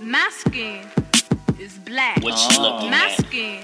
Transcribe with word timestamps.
My 0.00 0.28
skin 0.30 0.86
is 1.58 1.78
black. 1.78 2.22
What 2.22 2.34
you 2.54 2.60
looking 2.62 2.90
My 2.90 3.08
at? 3.10 3.26
skin 3.26 3.60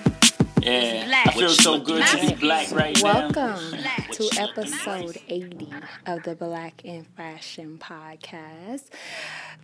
Yeah, 0.63 1.07
black. 1.07 1.27
I 1.27 1.33
feel 1.33 1.49
so 1.49 1.81
good 1.81 2.07
to 2.07 2.19
be 2.21 2.35
Black. 2.35 2.71
right 2.71 2.97
now. 3.03 3.31
Welcome 3.33 3.79
to 4.13 4.31
episode 4.39 5.19
80 5.29 5.69
of 6.07 6.23
the 6.23 6.37
Black 6.37 6.85
in 6.85 7.03
Fashion 7.03 7.79
podcast. 7.79 8.85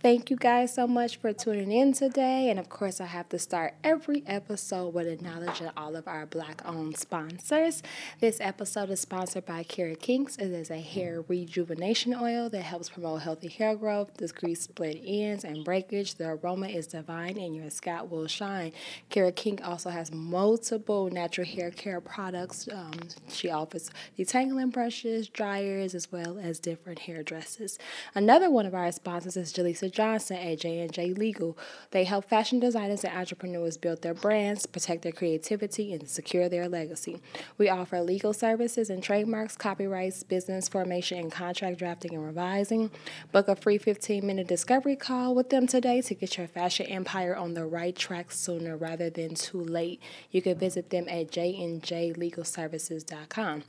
Thank 0.01 0.29
you 0.29 0.35
guys 0.37 0.73
so 0.73 0.87
much 0.87 1.17
for 1.17 1.31
tuning 1.33 1.71
in 1.71 1.93
today. 1.93 2.49
And 2.49 2.59
of 2.59 2.67
course, 2.69 2.99
I 2.99 3.05
have 3.05 3.29
to 3.29 3.39
start 3.39 3.75
every 3.83 4.23
episode 4.27 4.93
with 4.93 5.07
acknowledging 5.07 5.69
all 5.77 5.95
of 5.95 6.07
our 6.07 6.25
black 6.25 6.61
owned 6.65 6.97
sponsors. 6.97 7.81
This 8.19 8.39
episode 8.41 8.89
is 8.89 8.99
sponsored 8.99 9.45
by 9.45 9.63
Kirah 9.63 9.99
Kinks. 9.99 10.37
It 10.37 10.51
is 10.51 10.69
a 10.69 10.79
hair 10.79 11.21
rejuvenation 11.27 12.13
oil 12.13 12.49
that 12.49 12.61
helps 12.63 12.89
promote 12.89 13.21
healthy 13.21 13.49
hair 13.49 13.75
growth, 13.75 14.15
decrease 14.17 14.61
split 14.63 15.01
ends 15.05 15.43
and 15.43 15.63
breakage. 15.63 16.15
The 16.15 16.29
aroma 16.29 16.67
is 16.67 16.87
divine 16.87 17.37
and 17.37 17.55
your 17.55 17.69
scalp 17.69 18.09
will 18.09 18.27
shine. 18.27 18.71
Kara 19.09 19.31
King 19.31 19.61
also 19.61 19.89
has 19.89 20.11
multiple 20.11 20.88
natural 20.89 21.45
hair 21.45 21.69
care 21.69 22.01
products. 22.01 22.67
Um, 22.71 22.93
she 23.29 23.49
offers 23.49 23.91
detangling 24.17 24.71
brushes, 24.71 25.29
dryers, 25.29 25.93
as 25.93 26.11
well 26.11 26.39
as 26.39 26.59
different 26.59 26.99
hair 26.99 27.21
dresses. 27.21 27.77
Another 28.15 28.49
one 28.49 28.65
of 28.65 28.73
our 28.73 28.91
sponsors 28.91 29.37
is 29.37 29.53
Jaleesa 29.53 29.91
Johnson 29.91 30.37
at 30.37 30.59
J&J 30.59 31.13
Legal. 31.13 31.57
They 31.91 32.05
help 32.05 32.25
fashion 32.25 32.59
designers 32.59 33.03
and 33.03 33.15
entrepreneurs 33.15 33.77
build 33.77 34.01
their 34.01 34.15
brands, 34.15 34.65
protect 34.65 35.03
their 35.03 35.11
creativity, 35.11 35.93
and 35.93 36.09
secure 36.09 36.49
their 36.49 36.67
legacy. 36.67 37.21
We 37.57 37.69
offer 37.69 38.01
legal 38.01 38.33
services 38.33 38.89
and 38.89 39.03
trademarks, 39.03 39.55
copyrights, 39.55 40.23
business 40.23 40.67
formation, 40.67 41.19
and 41.19 41.31
contract 41.31 41.77
drafting 41.77 42.15
and 42.15 42.25
revising. 42.25 42.89
Book 43.31 43.47
a 43.47 43.55
free 43.55 43.77
15-minute 43.77 44.47
discovery 44.47 44.95
call 44.95 45.35
with 45.35 45.51
them 45.51 45.67
today 45.67 46.01
to 46.01 46.15
get 46.15 46.37
your 46.37 46.47
fashion 46.47 46.87
empire 46.87 47.35
on 47.35 47.53
the 47.53 47.65
right 47.65 47.95
track 47.95 48.31
sooner 48.31 48.75
rather 48.75 49.11
than 49.11 49.35
too 49.35 49.63
late. 49.63 50.01
You 50.31 50.41
can 50.41 50.57
visit 50.57 50.78
them 50.87 51.09
at 51.09 51.31
jnjlegalservices.com. 51.31 53.63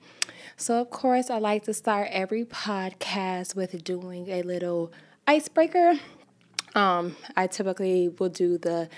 So, 0.56 0.80
of 0.80 0.90
course, 0.90 1.30
I 1.30 1.38
like 1.38 1.64
to 1.64 1.74
start 1.74 2.06
every 2.12 2.44
podcast 2.44 3.56
with 3.56 3.82
doing 3.82 4.28
a 4.28 4.42
little 4.42 4.92
icebreaker. 5.26 5.94
Um, 6.74 7.16
I 7.36 7.48
typically 7.48 8.08
will 8.08 8.28
do 8.28 8.58
the 8.58 8.88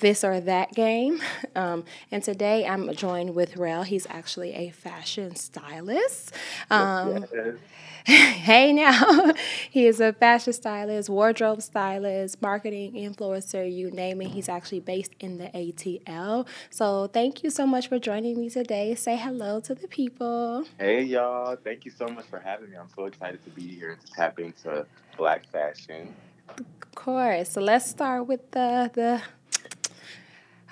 this 0.00 0.24
or 0.24 0.40
that 0.40 0.74
game. 0.74 1.20
Um, 1.56 1.84
and 2.12 2.22
today 2.22 2.64
I'm 2.64 2.94
joined 2.94 3.34
with 3.34 3.56
Ryl. 3.56 3.84
He's 3.84 4.06
actually 4.08 4.54
a 4.54 4.70
fashion 4.70 5.34
stylist. 5.34 6.32
Um, 6.70 7.26
hey 8.04 8.72
now, 8.72 9.32
he 9.70 9.86
is 9.86 10.00
a 10.00 10.12
fashion 10.12 10.52
stylist, 10.52 11.08
wardrobe 11.08 11.60
stylist, 11.60 12.40
marketing 12.40 12.92
influencer, 12.92 13.70
you 13.70 13.90
name 13.90 14.22
it. 14.22 14.28
He's 14.28 14.48
actually 14.48 14.80
based 14.80 15.12
in 15.20 15.38
the 15.38 15.46
ATL. 15.46 16.46
So 16.70 17.08
thank 17.08 17.42
you 17.42 17.50
so 17.50 17.66
much 17.66 17.88
for 17.88 17.98
joining 17.98 18.40
me 18.40 18.48
today. 18.48 18.94
Say 18.94 19.16
hello 19.16 19.60
to 19.60 19.74
the 19.74 19.88
people. 19.88 20.64
Hey 20.78 21.02
y'all, 21.02 21.56
thank 21.56 21.84
you 21.84 21.90
so 21.90 22.06
much 22.06 22.26
for 22.26 22.38
having 22.38 22.70
me. 22.70 22.76
I'm 22.76 22.88
so 22.94 23.06
excited 23.06 23.42
to 23.44 23.50
be 23.50 23.66
here 23.66 23.92
and 23.92 24.00
to 24.00 24.12
tap 24.12 24.38
into 24.38 24.86
black 25.16 25.46
fashion. 25.50 26.14
Of 26.48 26.94
course. 26.94 27.50
So 27.50 27.60
let's 27.60 27.88
start 27.88 28.26
with 28.26 28.50
the 28.52 28.90
the. 28.94 29.22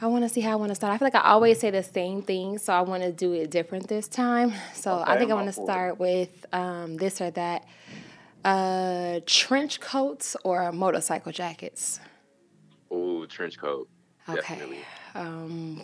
I 0.00 0.06
want 0.06 0.22
to 0.24 0.28
see 0.28 0.41
how 0.41 0.52
I 0.52 0.56
want 0.56 0.70
to 0.70 0.74
start. 0.77 0.92
I 0.94 0.98
feel 0.98 1.06
like 1.06 1.14
I 1.16 1.22
always 1.30 1.58
say 1.58 1.70
the 1.70 1.82
same 1.82 2.22
thing, 2.22 2.58
so 2.58 2.72
I 2.72 2.82
want 2.82 3.02
to 3.02 3.12
do 3.12 3.32
it 3.32 3.50
different 3.50 3.88
this 3.88 4.06
time. 4.08 4.52
So 4.74 5.02
I 5.04 5.18
think 5.18 5.30
I 5.30 5.34
want 5.34 5.52
to 5.52 5.60
all 5.60 5.66
for 5.66 5.70
it. 5.70 5.74
start 5.74 5.98
with 5.98 6.46
um, 6.52 6.96
this 6.96 7.20
or 7.20 7.30
that. 7.32 7.64
Uh, 8.44 9.20
trench 9.26 9.80
coats 9.80 10.36
or 10.44 10.70
motorcycle 10.72 11.32
jackets. 11.32 11.98
Ooh, 12.92 13.26
trench 13.26 13.58
coat. 13.58 13.88
Okay. 14.28 14.36
Definitely. 14.41 14.78
Um, 15.14 15.82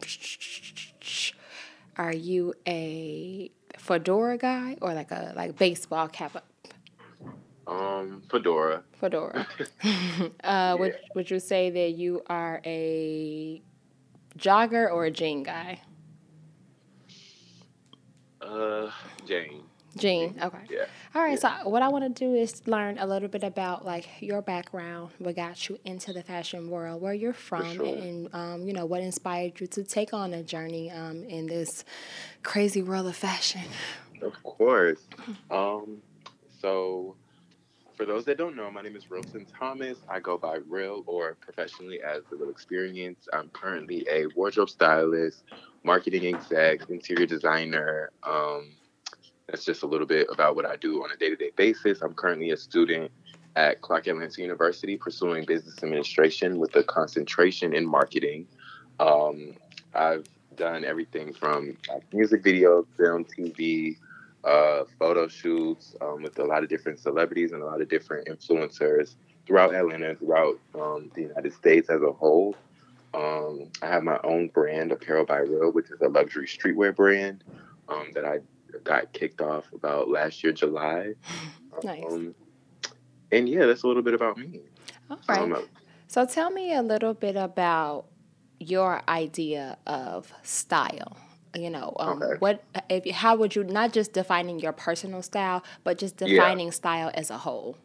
are 1.97 2.13
you 2.15 2.55
a 2.69 3.51
fedora 3.79 4.39
guy 4.39 4.77
or 4.81 4.95
like 4.95 5.11
a 5.11 5.33
like 5.35 5.59
baseball 5.59 6.07
cap 6.09 6.45
Um, 7.67 8.23
fedora. 8.31 8.85
fedora? 9.01 9.47
uh, 10.45 10.77
would 10.79 10.95
would 11.15 11.31
you 11.31 11.41
say 11.41 11.71
that 11.71 11.91
you 11.99 12.23
are 12.29 12.61
a 12.65 13.61
jogger 14.39 14.91
or 14.91 15.05
a 15.07 15.11
jean 15.11 15.43
guy? 15.43 15.81
Uh, 18.41 18.91
Jane. 19.27 19.63
Jean. 19.97 20.37
Okay. 20.43 20.59
Yeah. 20.71 20.87
All 21.15 21.23
right. 21.23 21.39
So 21.39 21.49
what 21.65 21.83
I 21.83 21.89
want 21.89 22.05
to 22.05 22.25
do 22.25 22.35
is 22.35 22.67
learn 22.67 22.99
a 22.99 23.07
little 23.07 23.29
bit 23.29 23.45
about 23.45 23.85
like 23.85 24.09
your 24.21 24.43
background, 24.43 25.11
what 25.19 25.37
got 25.37 25.69
you 25.69 25.79
into 25.85 26.13
the 26.13 26.23
fashion 26.23 26.69
world, 26.69 27.01
where 27.01 27.15
you're 27.15 27.33
from, 27.33 27.77
sure. 27.77 27.87
and 27.87 28.29
um, 28.35 28.67
you 28.67 28.73
know 28.73 28.87
what 28.87 29.03
inspired 29.03 29.61
you 29.61 29.67
to 29.69 29.85
take 29.85 30.13
on 30.13 30.35
a 30.35 30.43
journey 30.43 30.91
um, 30.91 31.23
in 31.25 31.47
this 31.47 31.85
crazy 32.43 32.83
world 32.83 33.07
of 33.07 33.17
fashion. 33.17 33.63
Of 34.21 34.43
course. 34.43 35.01
Um, 35.51 36.03
so 36.61 37.15
for 37.97 38.05
those 38.05 38.25
that 38.25 38.39
don't 38.39 38.57
know, 38.57 38.71
my 38.71 38.83
name 38.83 38.97
is 38.97 39.11
Rylton 39.11 39.47
Thomas. 39.47 39.99
I 40.09 40.21
go 40.21 40.37
by 40.37 40.59
Ryl 40.69 41.05
or 41.07 41.37
professionally 41.41 42.01
as 42.03 42.23
the 42.31 42.37
Ryl 42.37 42.51
Experience. 42.51 43.29
I'm 43.33 43.49
currently 43.51 44.07
a 44.11 44.27
wardrobe 44.35 44.71
stylist, 44.71 45.45
marketing 45.85 46.35
exec, 46.35 46.89
interior 46.91 47.27
designer. 47.27 48.11
Um, 48.23 48.73
that's 49.47 49.65
just 49.65 49.83
a 49.83 49.87
little 49.87 50.07
bit 50.07 50.27
about 50.31 50.57
what 50.57 50.67
I 50.67 50.77
do 50.77 51.05
on 51.05 51.11
a 51.13 51.17
day-to-day 51.17 51.53
basis. 51.57 52.03
I'm 52.03 52.15
currently 52.15 52.51
a 52.51 52.57
student 52.57 53.13
at 53.57 53.81
Clark 53.81 54.09
Atlanta 54.09 54.43
University 54.43 54.97
pursuing 54.97 55.45
business 55.45 55.83
administration 55.83 56.59
with 56.59 56.75
a 56.75 56.83
concentration 56.83 57.75
in 57.75 57.87
marketing. 57.87 58.49
Um, 58.99 59.55
I've 59.95 60.27
done 60.57 60.85
everything 60.85 61.33
from 61.33 61.77
music 62.13 62.43
videos, 62.43 62.87
film, 62.97 63.25
TV, 63.25 63.97
uh, 64.45 64.85
photo 64.99 65.29
shoots 65.29 65.95
um, 66.01 66.23
with 66.23 66.39
a 66.39 66.45
lot 66.45 66.63
of 66.63 66.69
different 66.69 66.99
celebrities 66.99 67.53
and 67.53 67.63
a 67.63 67.67
lot 67.67 67.81
of 67.81 67.89
different 67.89 68.29
influencers 68.29 69.17
throughout 69.47 69.75
Atlanta 69.75 70.11
and 70.11 70.19
throughout 70.19 70.59
um, 70.75 71.11
the 71.15 71.23
United 71.23 71.53
States 71.53 71.89
as 71.91 72.03
a 72.03 72.13
whole. 72.13 72.55
Um, 73.15 73.71
I 73.81 73.87
have 73.87 74.03
my 74.03 74.19
own 74.25 74.49
brand, 74.49 74.91
Apparel 74.93 75.25
by 75.25 75.41
Ryl, 75.41 75.73
which 75.73 75.91
is 75.91 76.01
a 76.01 76.09
luxury 76.09 76.47
streetwear 76.47 76.95
brand 76.95 77.45
um, 77.89 78.09
that 78.15 78.25
I 78.25 78.39
got 78.83 79.13
kicked 79.13 79.41
off 79.41 79.65
about 79.73 80.09
last 80.09 80.43
year, 80.43 80.53
July. 80.53 81.15
Nice. 81.83 82.05
Um, 82.09 82.37
and 83.33 83.49
yeah, 83.49 83.67
that's 83.67 83.83
a 83.83 83.89
little 83.89 84.05
bit 84.05 84.15
about 84.15 84.39
me. 84.39 84.61
All 85.11 85.19
right. 85.29 85.65
So 86.07 86.25
tell 86.25 86.51
me 86.51 86.73
a 86.73 86.83
little 86.83 87.15
bit 87.15 87.35
about 87.35 88.07
your 88.61 89.03
idea 89.09 89.77
of 89.85 90.33
style. 90.45 91.17
You 91.55 91.71
know, 91.71 91.95
um, 92.01 92.19
Okay. 92.23 92.37
what 92.41 92.65
if 92.89 93.09
how 93.15 93.37
would 93.37 93.55
you 93.55 93.65
not 93.65 93.93
just 93.93 94.13
defining 94.13 94.59
your 94.59 94.73
personal 94.73 95.23
style, 95.23 95.63
but 95.85 95.99
just 95.99 96.17
Yeah. 96.25 96.27
defining 96.29 96.73
style 96.73 97.11
as 97.15 97.31
a 97.31 97.39
whole? 97.39 97.79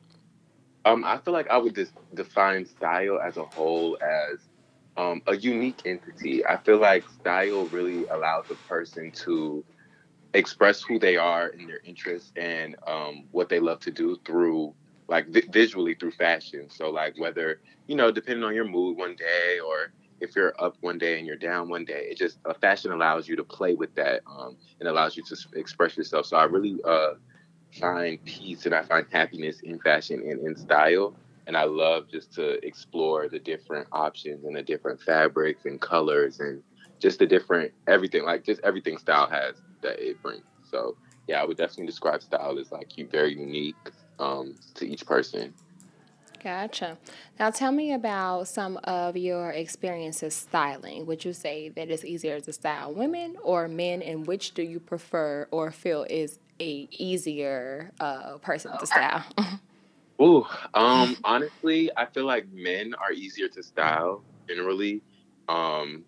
Um, 0.85 1.03
I 1.03 1.17
feel 1.17 1.33
like 1.33 1.49
I 1.49 1.57
would 1.57 1.75
just 1.75 1.93
define 2.13 2.65
style 2.65 3.19
as 3.19 3.37
a 3.37 3.43
whole 3.45 3.97
as 4.01 4.39
um, 4.97 5.21
a 5.27 5.35
unique 5.35 5.81
entity. 5.85 6.45
I 6.45 6.57
feel 6.57 6.77
like 6.79 7.07
style 7.09 7.67
really 7.69 8.05
allows 8.11 8.45
a 8.49 8.55
person 8.55 9.11
to 9.25 9.65
express 10.33 10.81
who 10.83 10.99
they 10.99 11.17
are 11.17 11.49
and 11.49 11.67
their 11.69 11.81
interests 11.85 12.31
and 12.35 12.75
um, 12.87 13.27
what 13.31 13.49
they 13.49 13.59
love 13.59 13.79
to 13.81 13.91
do 13.91 14.17
through 14.25 14.75
like 15.07 15.27
vi- 15.29 15.47
visually 15.51 15.95
through 15.95 16.11
fashion. 16.11 16.69
So 16.69 16.89
like 16.89 17.15
whether 17.17 17.59
you 17.87 17.95
know 17.95 18.11
depending 18.11 18.43
on 18.45 18.55
your 18.55 18.65
mood 18.67 18.97
one 18.97 19.15
day 19.15 19.59
or 19.59 19.93
if 20.21 20.35
you're 20.35 20.53
up 20.59 20.75
one 20.81 20.97
day 20.97 21.17
and 21.17 21.27
you're 21.27 21.35
down 21.37 21.69
one 21.69 21.85
day, 21.85 22.07
it 22.09 22.17
just 22.17 22.39
uh, 22.45 22.53
fashion 22.53 22.91
allows 22.91 23.27
you 23.27 23.35
to 23.35 23.43
play 23.43 23.75
with 23.75 23.93
that 23.95 24.21
um, 24.27 24.57
and 24.79 24.89
allows 24.89 25.17
you 25.17 25.23
to 25.23 25.35
express 25.55 25.97
yourself. 25.97 26.25
So 26.25 26.37
I 26.37 26.45
really 26.45 26.77
uh, 26.85 27.13
find 27.79 28.23
peace 28.25 28.65
and 28.65 28.75
I 28.75 28.83
find 28.83 29.05
happiness 29.11 29.59
in 29.63 29.79
fashion 29.79 30.21
and 30.21 30.45
in 30.45 30.55
style. 30.55 31.15
And 31.47 31.57
I 31.57 31.63
love 31.63 32.05
just 32.11 32.33
to 32.35 32.65
explore 32.65 33.27
the 33.27 33.39
different 33.39 33.87
options 33.91 34.45
and 34.45 34.55
the 34.55 34.61
different 34.61 35.01
fabrics 35.01 35.65
and 35.65 35.81
colors 35.81 36.39
and 36.39 36.61
just 37.01 37.19
the 37.19 37.25
different 37.25 37.71
everything, 37.87 38.23
like 38.23 38.45
just 38.45 38.61
everything 38.63 38.97
style 38.97 39.27
has 39.29 39.55
that 39.81 39.99
it 39.99 40.21
brings. 40.21 40.43
So 40.69 40.95
yeah, 41.27 41.41
I 41.41 41.45
would 41.45 41.57
definitely 41.57 41.87
describe 41.87 42.21
style 42.21 42.57
as 42.59 42.71
like 42.71 42.97
you 42.97 43.07
very 43.07 43.37
unique 43.37 43.75
um, 44.19 44.55
to 44.75 44.87
each 44.87 45.05
person. 45.05 45.53
Gotcha. 46.43 46.97
Now 47.39 47.49
tell 47.49 47.71
me 47.71 47.93
about 47.93 48.47
some 48.47 48.77
of 48.83 49.17
your 49.17 49.51
experiences 49.51 50.33
styling. 50.33 51.05
Would 51.05 51.25
you 51.25 51.33
say 51.33 51.69
that 51.69 51.89
it's 51.89 52.05
easier 52.05 52.39
to 52.39 52.53
style 52.53 52.93
women 52.93 53.35
or 53.43 53.67
men, 53.67 54.01
and 54.01 54.25
which 54.25 54.53
do 54.53 54.63
you 54.63 54.79
prefer 54.79 55.47
or 55.51 55.71
feel 55.71 56.05
is 56.09 56.39
a 56.61 56.87
easier 56.91 57.91
uh, 57.99 58.37
person 58.37 58.77
to 58.77 58.85
style? 58.85 59.23
Ooh, 60.21 60.45
um, 60.73 61.15
honestly, 61.23 61.89
I 61.95 62.05
feel 62.05 62.25
like 62.25 62.45
men 62.51 62.93
are 62.93 63.13
easier 63.13 63.47
to 63.49 63.63
style 63.63 64.23
generally. 64.47 65.01
Um, 65.47 66.03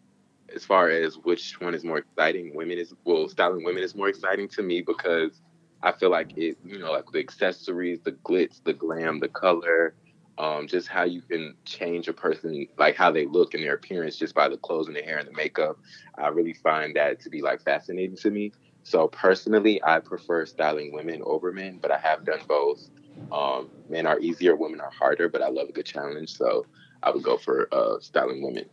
as 0.54 0.66
far 0.66 0.90
as 0.90 1.18
which 1.18 1.60
one 1.62 1.74
is 1.74 1.86
more 1.86 2.00
exciting, 2.00 2.54
women 2.54 2.78
is 2.78 2.94
well, 3.06 3.30
styling 3.30 3.64
women 3.64 3.84
is 3.84 3.96
more 3.96 4.10
exciting 4.10 4.50
to 4.50 4.62
me 4.62 4.82
because 4.82 5.42
I 5.82 5.94
feel 5.94 6.10
like 6.10 6.38
it, 6.38 6.58
you 6.66 6.78
know, 6.78 6.92
like 6.92 7.06
the 7.12 7.20
accessories, 7.20 8.00
the 8.04 8.12
glitz, 8.12 8.62
the 8.64 8.74
glam, 8.74 9.20
the 9.20 9.30
color, 9.30 9.96
um, 10.42 10.68
just 10.68 10.88
how 10.88 11.04
you 11.04 11.22
can 11.22 11.54
change 11.66 12.08
a 12.08 12.14
person, 12.14 12.68
like 12.80 12.96
how 12.96 13.12
they 13.12 13.28
look 13.28 13.54
and 13.54 13.64
their 13.64 13.76
appearance 13.76 14.18
just 14.18 14.34
by 14.34 14.50
the 14.50 14.58
clothes 14.58 14.88
and 14.88 14.96
the 14.96 15.02
hair 15.04 15.20
and 15.20 15.28
the 15.28 15.34
makeup. 15.34 15.78
I 16.18 16.30
really 16.30 16.54
find 16.54 16.96
that 16.96 17.20
to 17.22 17.30
be 17.30 17.44
like 17.44 17.62
fascinating 17.62 18.18
to 18.18 18.32
me. 18.32 18.52
So 18.82 19.08
personally, 19.08 19.80
I 19.84 20.00
prefer 20.00 20.48
styling 20.48 20.94
women 20.94 21.22
over 21.26 21.52
men, 21.54 21.78
but 21.80 21.92
I 21.92 22.00
have 22.00 22.26
done 22.26 22.40
both. 22.48 22.90
Um, 23.32 23.70
men 23.88 24.08
are 24.08 24.20
easier, 24.20 24.56
women 24.56 24.82
are 24.82 24.90
harder, 24.90 25.30
but 25.30 25.44
I 25.44 25.50
love 25.50 25.70
a 25.70 25.74
good 25.74 25.86
challenge. 25.86 26.36
So 26.36 26.66
I 27.04 27.12
would 27.12 27.22
go 27.24 27.38
for 27.38 27.70
uh, 27.72 28.00
styling 28.00 28.42
women. 28.42 28.66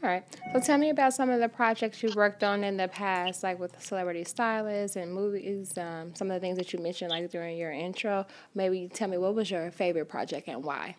All 0.00 0.08
right. 0.08 0.24
So 0.52 0.60
tell 0.60 0.78
me 0.78 0.90
about 0.90 1.12
some 1.12 1.28
of 1.28 1.40
the 1.40 1.48
projects 1.48 2.04
you've 2.04 2.14
worked 2.14 2.44
on 2.44 2.62
in 2.62 2.76
the 2.76 2.86
past, 2.86 3.42
like 3.42 3.58
with 3.58 3.82
celebrity 3.82 4.22
stylists 4.22 4.96
and 4.96 5.12
movies. 5.12 5.76
Um, 5.76 6.14
some 6.14 6.30
of 6.30 6.34
the 6.34 6.40
things 6.40 6.56
that 6.58 6.72
you 6.72 6.78
mentioned, 6.78 7.10
like 7.10 7.28
during 7.30 7.56
your 7.56 7.72
intro. 7.72 8.24
Maybe 8.54 8.88
tell 8.88 9.08
me 9.08 9.18
what 9.18 9.34
was 9.34 9.50
your 9.50 9.72
favorite 9.72 10.08
project 10.08 10.46
and 10.46 10.62
why. 10.62 10.94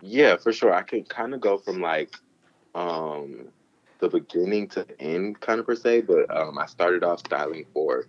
Yeah, 0.00 0.36
for 0.36 0.52
sure. 0.52 0.72
I 0.72 0.82
could 0.82 1.08
kind 1.08 1.34
of 1.34 1.40
go 1.40 1.58
from 1.58 1.80
like 1.80 2.14
um, 2.76 3.48
the 3.98 4.08
beginning 4.08 4.68
to 4.68 4.86
end, 5.00 5.40
kind 5.40 5.58
of 5.58 5.66
per 5.66 5.74
se. 5.74 6.02
But 6.02 6.34
um, 6.34 6.56
I 6.56 6.66
started 6.66 7.02
off 7.02 7.18
styling 7.18 7.66
for 7.74 8.06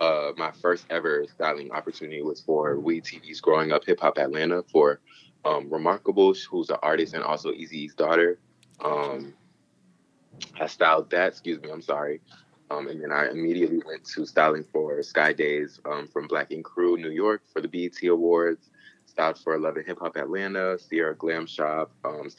uh, 0.00 0.30
my 0.36 0.52
first 0.62 0.86
ever 0.90 1.24
styling 1.34 1.72
opportunity 1.72 2.22
was 2.22 2.40
for 2.40 2.78
We 2.78 3.00
TV's 3.00 3.40
Growing 3.40 3.72
Up 3.72 3.84
Hip 3.86 3.98
Hop 4.00 4.18
Atlanta 4.18 4.62
for 4.70 5.00
um, 5.44 5.68
Remarkable, 5.68 6.32
who's 6.48 6.70
an 6.70 6.76
artist 6.80 7.14
and 7.14 7.24
also 7.24 7.50
Eazy-E's 7.50 7.94
daughter. 7.94 8.38
Um, 8.84 9.34
I 10.60 10.66
styled 10.66 11.10
that. 11.10 11.28
Excuse 11.28 11.60
me. 11.60 11.70
I'm 11.70 11.82
sorry. 11.82 12.20
Um, 12.70 12.88
and 12.88 13.00
then 13.00 13.12
I 13.12 13.28
immediately 13.30 13.80
went 13.84 14.04
to 14.04 14.24
styling 14.26 14.64
for 14.72 15.02
Sky 15.02 15.32
Days 15.32 15.80
um, 15.84 16.08
from 16.08 16.26
Black 16.26 16.50
Ink 16.50 16.64
Crew, 16.64 16.96
New 16.96 17.10
York, 17.10 17.42
for 17.52 17.60
the 17.60 17.68
BET 17.68 18.02
Awards. 18.08 18.70
Styled 19.06 19.38
for 19.38 19.58
Love 19.58 19.76
and 19.76 19.86
Hip 19.86 19.98
Hop 20.00 20.16
Atlanta, 20.16 20.78
Sierra 20.78 21.14
Glam 21.14 21.46
Shop. 21.46 21.92
Um, 22.04 22.30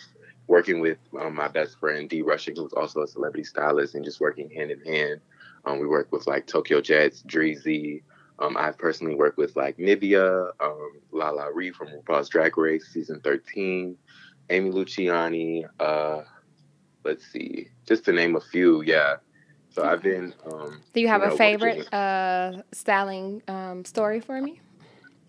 working 0.48 0.80
with 0.80 0.98
um, 1.20 1.36
my 1.36 1.48
best 1.48 1.80
friend 1.80 2.10
D 2.10 2.22
Rushing, 2.22 2.56
who's 2.56 2.74
also 2.74 3.02
a 3.02 3.08
celebrity 3.08 3.44
stylist, 3.44 3.96
and 3.96 4.04
just 4.04 4.20
working 4.20 4.50
hand 4.50 4.72
in 4.72 4.82
hand. 4.82 5.22
Um, 5.66 5.80
we 5.80 5.88
work 5.88 6.12
with 6.12 6.28
like 6.28 6.48
Tokyo 6.48 6.82
Jetz, 6.82 7.26
Dreezy. 7.26 8.02
Um, 8.40 8.58
I've 8.58 8.78
personally 8.78 9.16
worked 9.16 9.38
with 9.38 9.56
like 9.56 9.78
Nivea, 9.78 10.52
LaLa 11.14 11.52
Ri 11.54 11.72
from 11.72 11.88
RuPaul's 11.88 12.30
Drag 12.30 12.58
Race 12.58 12.88
season 12.92 13.22
13, 13.24 13.96
Amy 14.50 14.72
Luciani. 14.72 15.64
Uh, 15.80 16.24
let's 17.06 17.26
see, 17.32 17.70
just 17.88 18.04
to 18.06 18.12
name 18.12 18.36
a 18.36 18.42
few. 18.42 18.82
Yeah. 18.82 19.18
So 19.70 19.84
I've 19.84 20.02
been. 20.02 20.34
Um, 20.52 20.82
Do 20.94 21.02
you 21.02 21.08
have 21.08 21.22
you 21.22 21.32
a 21.32 21.38
favorite 21.38 21.94
uh, 21.94 22.64
styling 22.72 23.42
um, 23.48 23.86
story 23.86 24.20
for 24.20 24.42
me? 24.42 24.60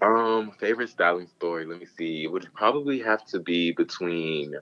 Um, 0.03 0.53
favorite 0.59 0.89
styling 0.89 1.27
story. 1.27 1.67
Let 1.67 1.79
me 1.79 1.87
see. 1.87 2.25
It 2.25 2.33
would 2.33 2.49
probably 2.55 3.01
have 3.01 3.25
to 3.27 3.41
be 3.41 3.73
between 3.73 4.55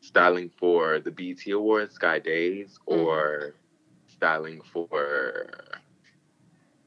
styling 0.00 0.50
for 0.58 1.00
the 1.00 1.10
BET 1.10 1.46
Awards, 1.52 1.94
Sky 1.94 2.18
Days, 2.18 2.78
or 2.86 3.54
styling 4.08 4.60
for 4.72 5.48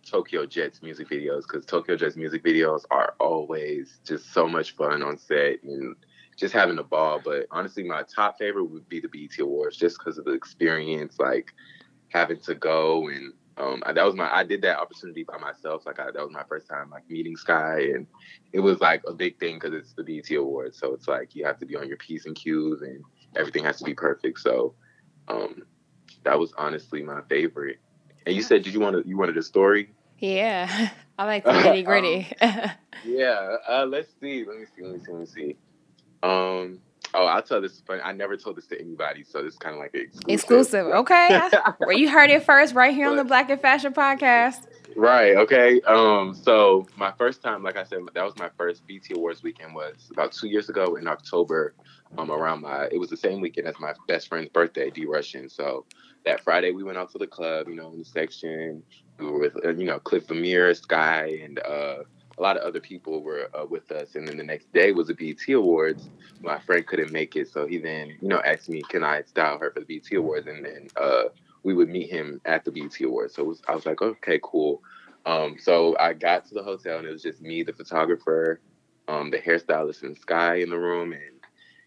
Tokyo 0.05 0.45
Jetz's 0.45 0.83
music 0.83 1.09
videos. 1.09 1.43
Because 1.47 1.65
Tokyo 1.65 1.95
Jetz's 1.95 2.17
music 2.17 2.43
videos 2.43 2.83
are 2.91 3.15
always 3.19 3.99
just 4.05 4.31
so 4.31 4.47
much 4.47 4.75
fun 4.75 5.01
on 5.01 5.17
set 5.17 5.63
and 5.63 5.95
just 6.35 6.53
having 6.53 6.79
a 6.79 6.83
ball. 6.83 7.21
But 7.23 7.47
honestly, 7.51 7.83
my 7.83 8.03
top 8.03 8.37
favorite 8.37 8.65
would 8.65 8.87
be 8.89 8.99
the 8.99 9.07
BET 9.07 9.39
Awards, 9.39 9.77
just 9.77 9.97
because 9.99 10.17
of 10.17 10.25
the 10.25 10.33
experience, 10.33 11.17
like 11.19 11.53
having 12.09 12.39
to 12.41 12.55
go 12.55 13.07
and 13.09 13.33
um, 13.57 13.83
I, 13.85 13.93
that 13.93 14.05
was 14.05 14.15
my 14.15 14.33
I 14.33 14.43
did 14.43 14.61
that 14.63 14.79
opportunity 14.79 15.23
by 15.23 15.37
myself. 15.37 15.85
Like 15.85 15.99
I, 15.99 16.05
that 16.05 16.21
was 16.21 16.31
my 16.31 16.43
first 16.49 16.67
time 16.67 16.89
like 16.89 17.09
meeting 17.09 17.37
Sky, 17.37 17.91
and 17.93 18.05
it 18.51 18.59
was 18.59 18.81
like 18.81 19.01
a 19.07 19.13
big 19.13 19.39
thing 19.39 19.55
because 19.55 19.73
it's 19.73 19.93
the 19.93 20.03
BET 20.03 20.29
Awards. 20.37 20.77
So 20.77 20.93
it's 20.93 21.07
like 21.07 21.35
you 21.35 21.45
have 21.45 21.59
to 21.59 21.65
be 21.65 21.77
on 21.77 21.87
your 21.87 21.97
p's 21.97 22.25
and 22.25 22.35
q's, 22.35 22.81
and 22.81 23.01
everything 23.37 23.63
has 23.63 23.77
to 23.77 23.85
be 23.85 23.93
perfect. 23.93 24.39
So 24.39 24.75
um, 25.29 25.63
that 26.23 26.37
was 26.37 26.53
honestly 26.57 27.01
my 27.01 27.21
favorite. 27.29 27.77
And 28.25 28.35
you 28.35 28.41
said, 28.41 28.63
did 28.63 28.73
you 28.73 28.81
want 28.81 29.01
to 29.01 29.07
you 29.07 29.17
wanted 29.17 29.37
a 29.37 29.43
story? 29.43 29.93
Yeah, 30.19 30.89
I 31.17 31.23
like 31.23 31.45
the 31.45 31.51
nitty 31.51 31.85
gritty. 31.85 32.27
Yeah. 33.05 33.57
Uh, 33.69 33.85
let's 33.85 34.09
see. 34.19 34.43
Let 34.45 34.57
me 34.57 34.65
see. 34.75 34.83
Let 34.83 34.93
me 34.93 34.99
see. 34.99 35.11
Let 35.11 35.19
me 35.21 35.25
see. 35.27 35.55
Um. 36.23 36.79
Oh, 37.13 37.25
I'll 37.25 37.41
tell 37.41 37.61
this. 37.61 37.81
Funny. 37.87 38.01
I 38.01 38.11
never 38.11 38.35
told 38.35 38.57
this 38.57 38.67
to 38.67 38.79
anybody, 38.79 39.23
so 39.23 39.41
this 39.41 39.53
is 39.53 39.59
kind 39.59 39.75
of 39.75 39.79
like 39.79 39.93
an 39.93 40.01
exclusive. 40.01 40.33
Exclusive, 40.33 40.85
okay? 40.87 41.49
Well, 41.79 41.97
you 41.97 42.09
heard 42.09 42.29
it 42.29 42.43
first 42.43 42.73
right 42.73 42.93
here 42.93 43.07
on 43.09 43.15
the 43.15 43.23
Black 43.23 43.49
and 43.49 43.61
Fashion 43.61 43.93
podcast. 43.93 44.67
Right. 44.95 45.35
Okay. 45.35 45.81
Um. 45.81 46.33
So 46.33 46.87
my 46.97 47.11
first 47.17 47.41
time, 47.41 47.63
like 47.63 47.77
I 47.77 47.83
said, 47.83 47.99
that 48.13 48.23
was 48.23 48.37
my 48.37 48.49
first 48.57 48.85
BET 48.87 49.03
Awards 49.15 49.43
weekend. 49.43 49.75
Was 49.75 50.09
about 50.11 50.31
two 50.31 50.47
years 50.47 50.69
ago 50.69 50.95
in 50.95 51.07
October. 51.07 51.73
Um. 52.17 52.31
Around 52.31 52.61
my, 52.61 52.85
it 52.91 52.97
was 52.97 53.09
the 53.09 53.17
same 53.17 53.41
weekend 53.41 53.67
as 53.67 53.75
my 53.79 53.93
best 54.07 54.27
friend's 54.27 54.49
birthday, 54.49 54.89
D. 54.89 55.05
Rushing. 55.05 55.49
So 55.49 55.85
that 56.25 56.43
Friday 56.43 56.71
we 56.71 56.83
went 56.83 56.97
out 56.97 57.11
to 57.11 57.17
the 57.17 57.27
club. 57.27 57.67
You 57.67 57.75
know, 57.75 57.91
in 57.91 57.99
the 57.99 58.05
section, 58.05 58.83
we 59.19 59.25
were 59.25 59.39
with 59.39 59.65
uh, 59.65 59.69
you 59.69 59.85
know 59.85 59.99
Cliff 59.99 60.29
Amir, 60.31 60.73
Sky, 60.73 61.39
and 61.43 61.59
uh, 61.59 61.97
a 62.37 62.41
lot 62.41 62.57
of 62.57 62.63
other 62.63 62.79
people 62.79 63.21
were 63.21 63.49
uh, 63.57 63.65
with 63.65 63.91
us. 63.91 64.15
And 64.15 64.27
then 64.27 64.37
the 64.37 64.43
next 64.43 64.71
day 64.73 64.91
was 64.91 65.07
the 65.07 65.13
BET 65.13 65.53
Awards. 65.53 66.09
My 66.41 66.59
friend 66.59 66.85
couldn't 66.85 67.11
make 67.11 67.35
it, 67.35 67.49
so 67.49 67.65
he 67.65 67.77
then 67.77 68.17
you 68.21 68.27
know 68.27 68.41
asked 68.45 68.69
me, 68.69 68.81
can 68.81 69.03
I 69.03 69.21
style 69.23 69.57
her 69.59 69.71
for 69.71 69.79
the 69.79 69.99
BET 69.99 70.11
Awards? 70.17 70.47
And 70.47 70.65
then 70.65 70.87
uh, 70.97 71.23
we 71.63 71.73
would 71.73 71.89
meet 71.89 72.09
him 72.09 72.41
at 72.45 72.65
the 72.65 72.71
BET 72.71 72.99
Awards. 73.01 73.35
So 73.35 73.43
was, 73.43 73.61
I 73.67 73.75
was 73.75 73.85
like, 73.85 74.01
okay, 74.01 74.39
cool. 74.43 74.81
Um, 75.25 75.57
so 75.59 75.97
I 75.99 76.13
got 76.13 76.45
to 76.47 76.53
the 76.53 76.63
hotel 76.63 76.99
and 76.99 77.07
it 77.07 77.11
was 77.11 77.23
just 77.23 77.41
me, 77.41 77.63
the 77.63 77.73
photographer, 77.73 78.61
um, 79.07 79.31
the 79.31 79.39
hairstylist, 79.39 80.03
and 80.03 80.17
Sky 80.17 80.55
in 80.55 80.69
the 80.69 80.77
room, 80.77 81.13
and 81.13 81.21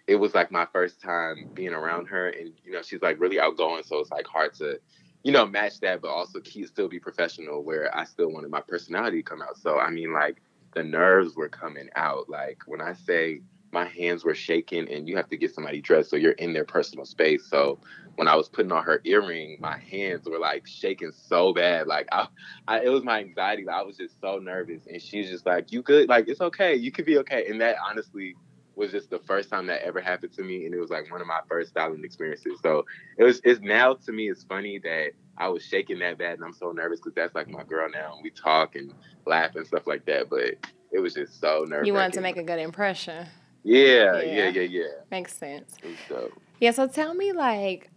it 0.07 0.17
was 0.17 0.35
like 0.35 0.51
my 0.51 0.67
first 0.73 1.01
time 1.01 1.49
being 1.55 1.73
around 1.73 2.07
her. 2.07 2.29
And 2.29 2.53
you 2.65 2.73
know, 2.73 2.83
she's 2.83 3.03
like 3.03 3.21
really 3.21 3.39
outgoing, 3.39 3.83
so 3.85 3.99
it's 3.99 4.11
like 4.11 4.27
hard 4.27 4.55
to, 4.55 4.81
you 5.23 5.33
know, 5.33 5.47
match 5.47 5.81
that, 5.81 6.01
but 6.01 6.09
also 6.09 6.41
keep 6.41 6.69
still 6.69 6.89
be 6.89 7.01
professional. 7.01 7.63
Where 7.63 7.97
I 7.97 8.05
still 8.05 8.31
wanted 8.31 8.51
my 8.51 8.61
personality 8.61 9.19
to 9.19 9.23
come 9.23 9.43
out. 9.43 9.59
So 9.59 9.79
I 9.79 9.91
mean, 9.91 10.13
like 10.13 10.43
the 10.75 10.83
nerves 10.83 11.37
were 11.37 11.49
coming 11.49 11.89
out. 11.97 12.29
Like 12.29 12.59
when 12.67 12.81
I 12.81 12.93
say 12.95 13.41
my 13.73 13.85
hands 13.85 14.25
were 14.25 14.35
shaking, 14.35 14.91
and 14.91 15.09
you 15.09 15.17
have 15.17 15.29
to 15.29 15.37
get 15.37 15.55
somebody 15.55 15.81
dressed, 15.81 16.11
so 16.11 16.17
you're 16.17 16.33
in 16.33 16.53
their 16.53 16.65
personal 16.65 17.05
space. 17.05 17.47
So 17.47 17.81
when 18.17 18.27
I 18.27 18.35
was 18.35 18.49
putting 18.49 18.73
on 18.73 18.83
her 18.85 19.01
earring, 19.05 19.59
my 19.61 19.79
hands 19.79 20.27
were 20.27 20.39
like 20.39 20.67
shaking 20.67 21.13
so 21.13 21.53
bad. 21.53 21.87
Like 21.87 22.09
I, 22.13 22.29
I 22.67 22.81
it 22.81 22.89
was 22.89 23.05
my 23.05 23.21
anxiety. 23.21 23.69
I 23.69 23.83
was 23.83 23.97
just 23.97 24.21
so 24.21 24.39
nervous, 24.39 24.87
and 24.87 25.03
she's 25.03 25.29
just 25.29 25.47
like, 25.47 25.73
"You 25.73 25.83
good? 25.83 26.09
Like 26.09 26.29
it's 26.29 26.41
okay. 26.41 26.75
You 26.75 26.93
could 26.93 27.05
be 27.05 27.19
okay." 27.19 27.47
And 27.49 27.61
that 27.61 27.77
honestly 27.89 28.37
was 28.79 28.93
just 28.93 29.11
the 29.11 29.19
first 29.19 29.51
time 29.51 29.67
that 29.67 29.83
ever 29.83 30.01
happened 30.01 30.33
to 30.35 30.43
me, 30.43 30.65
and 30.65 30.75
it 30.75 30.81
was 30.81 30.91
like 30.91 31.11
one 31.11 31.21
of 31.21 31.27
my 31.27 31.41
first 31.49 31.71
styling 31.71 32.05
experiences. 32.05 32.59
So 32.63 32.85
it 33.19 33.25
was. 33.25 33.41
It's 33.45 33.61
now 33.61 33.95
to 33.95 34.13
me, 34.13 34.31
it's 34.31 34.45
funny 34.45 34.79
that 34.79 35.11
I 35.37 35.49
was 35.49 35.63
shaking 35.63 35.99
that 35.99 36.19
bad, 36.19 36.35
and 36.35 36.45
I'm 36.45 36.55
so 36.55 36.71
nervous 36.73 37.01
because 37.01 37.15
that's 37.15 37.35
like 37.35 37.49
my 37.49 37.65
girl 37.65 37.89
now, 37.91 38.15
and 38.15 38.23
we 38.23 38.31
talk 38.31 38.77
and 38.77 38.93
laugh 39.27 39.57
and 39.57 39.67
stuff 39.67 39.87
like 39.87 40.07
that. 40.07 40.31
But 40.31 40.55
it 40.93 41.01
was 41.01 41.15
just 41.15 41.41
so 41.41 41.65
nervous. 41.69 41.87
You 41.87 41.95
wanted 41.95 42.15
to 42.15 42.21
make 42.21 42.37
a 42.37 42.43
good 42.43 42.61
impression. 42.61 43.27
Yeah, 43.65 44.21
Yeah. 44.21 44.23
yeah, 44.23 44.49
yeah, 44.49 44.63
yeah. 44.63 44.85
Makes 45.11 45.37
sense. 45.37 45.77
Dope. 46.09 46.33
Yeah, 46.61 46.71
so 46.71 46.87
tell 46.87 47.15
me 47.15 47.33
like 47.33 47.91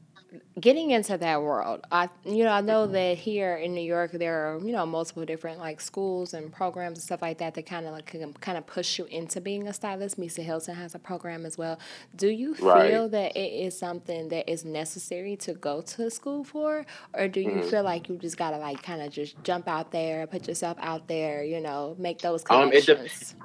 getting 0.60 0.92
into 0.92 1.18
that 1.18 1.42
world. 1.42 1.82
I 1.92 2.10
you 2.24 2.44
know, 2.44 2.52
I 2.52 2.62
know 2.62 2.88
that 2.88 3.18
here 3.18 3.56
in 3.56 3.74
New 3.74 3.82
York 3.82 4.12
there 4.12 4.54
are, 4.56 4.60
you 4.60 4.72
know, 4.72 4.86
multiple 4.86 5.26
different 5.26 5.60
like 5.60 5.82
schools 5.82 6.34
and 6.34 6.52
programs 6.54 7.00
and 7.00 7.04
stuff 7.04 7.22
like 7.22 7.40
that 7.40 7.54
that 7.56 7.66
kind 7.66 7.86
of 7.86 7.94
like 7.94 8.06
can 8.06 8.34
kind 8.36 8.58
of 8.58 8.66
push 8.66 8.98
you 9.00 9.06
into 9.06 9.42
being 9.42 9.68
a 9.68 9.74
stylist. 9.74 10.20
Misa 10.20 10.44
Hylton 10.44 10.76
has 10.76 10.96
a 10.96 11.00
program 11.00 11.46
as 11.46 11.58
well. 11.58 11.80
Do 12.16 12.28
you 12.28 12.54
Right. 12.56 12.92
feel 12.92 13.10
that 13.10 13.36
it 13.36 13.52
is 13.66 13.78
something 13.78 14.30
that 14.30 14.50
is 14.50 14.64
necessary 14.64 15.36
to 15.38 15.54
go 15.54 15.82
to 15.82 16.10
school 16.10 16.44
for 16.44 16.86
or 17.14 17.28
do 17.28 17.42
you 17.42 17.52
Mhm. 17.52 17.70
feel 17.70 17.84
like 17.84 18.08
you 18.10 18.18
just 18.18 18.38
got 18.38 18.52
to 18.52 18.58
like 18.58 18.82
kind 18.84 19.02
of 19.02 19.12
just 19.12 19.42
jump 19.44 19.68
out 19.68 19.92
there, 19.92 20.28
put 20.28 20.48
yourself 20.48 20.78
out 20.82 21.08
there, 21.08 21.44
you 21.44 21.60
know, 21.60 21.96
make 21.98 22.20
those 22.20 22.44
Um, 22.50 22.70
connections? 22.70 23.36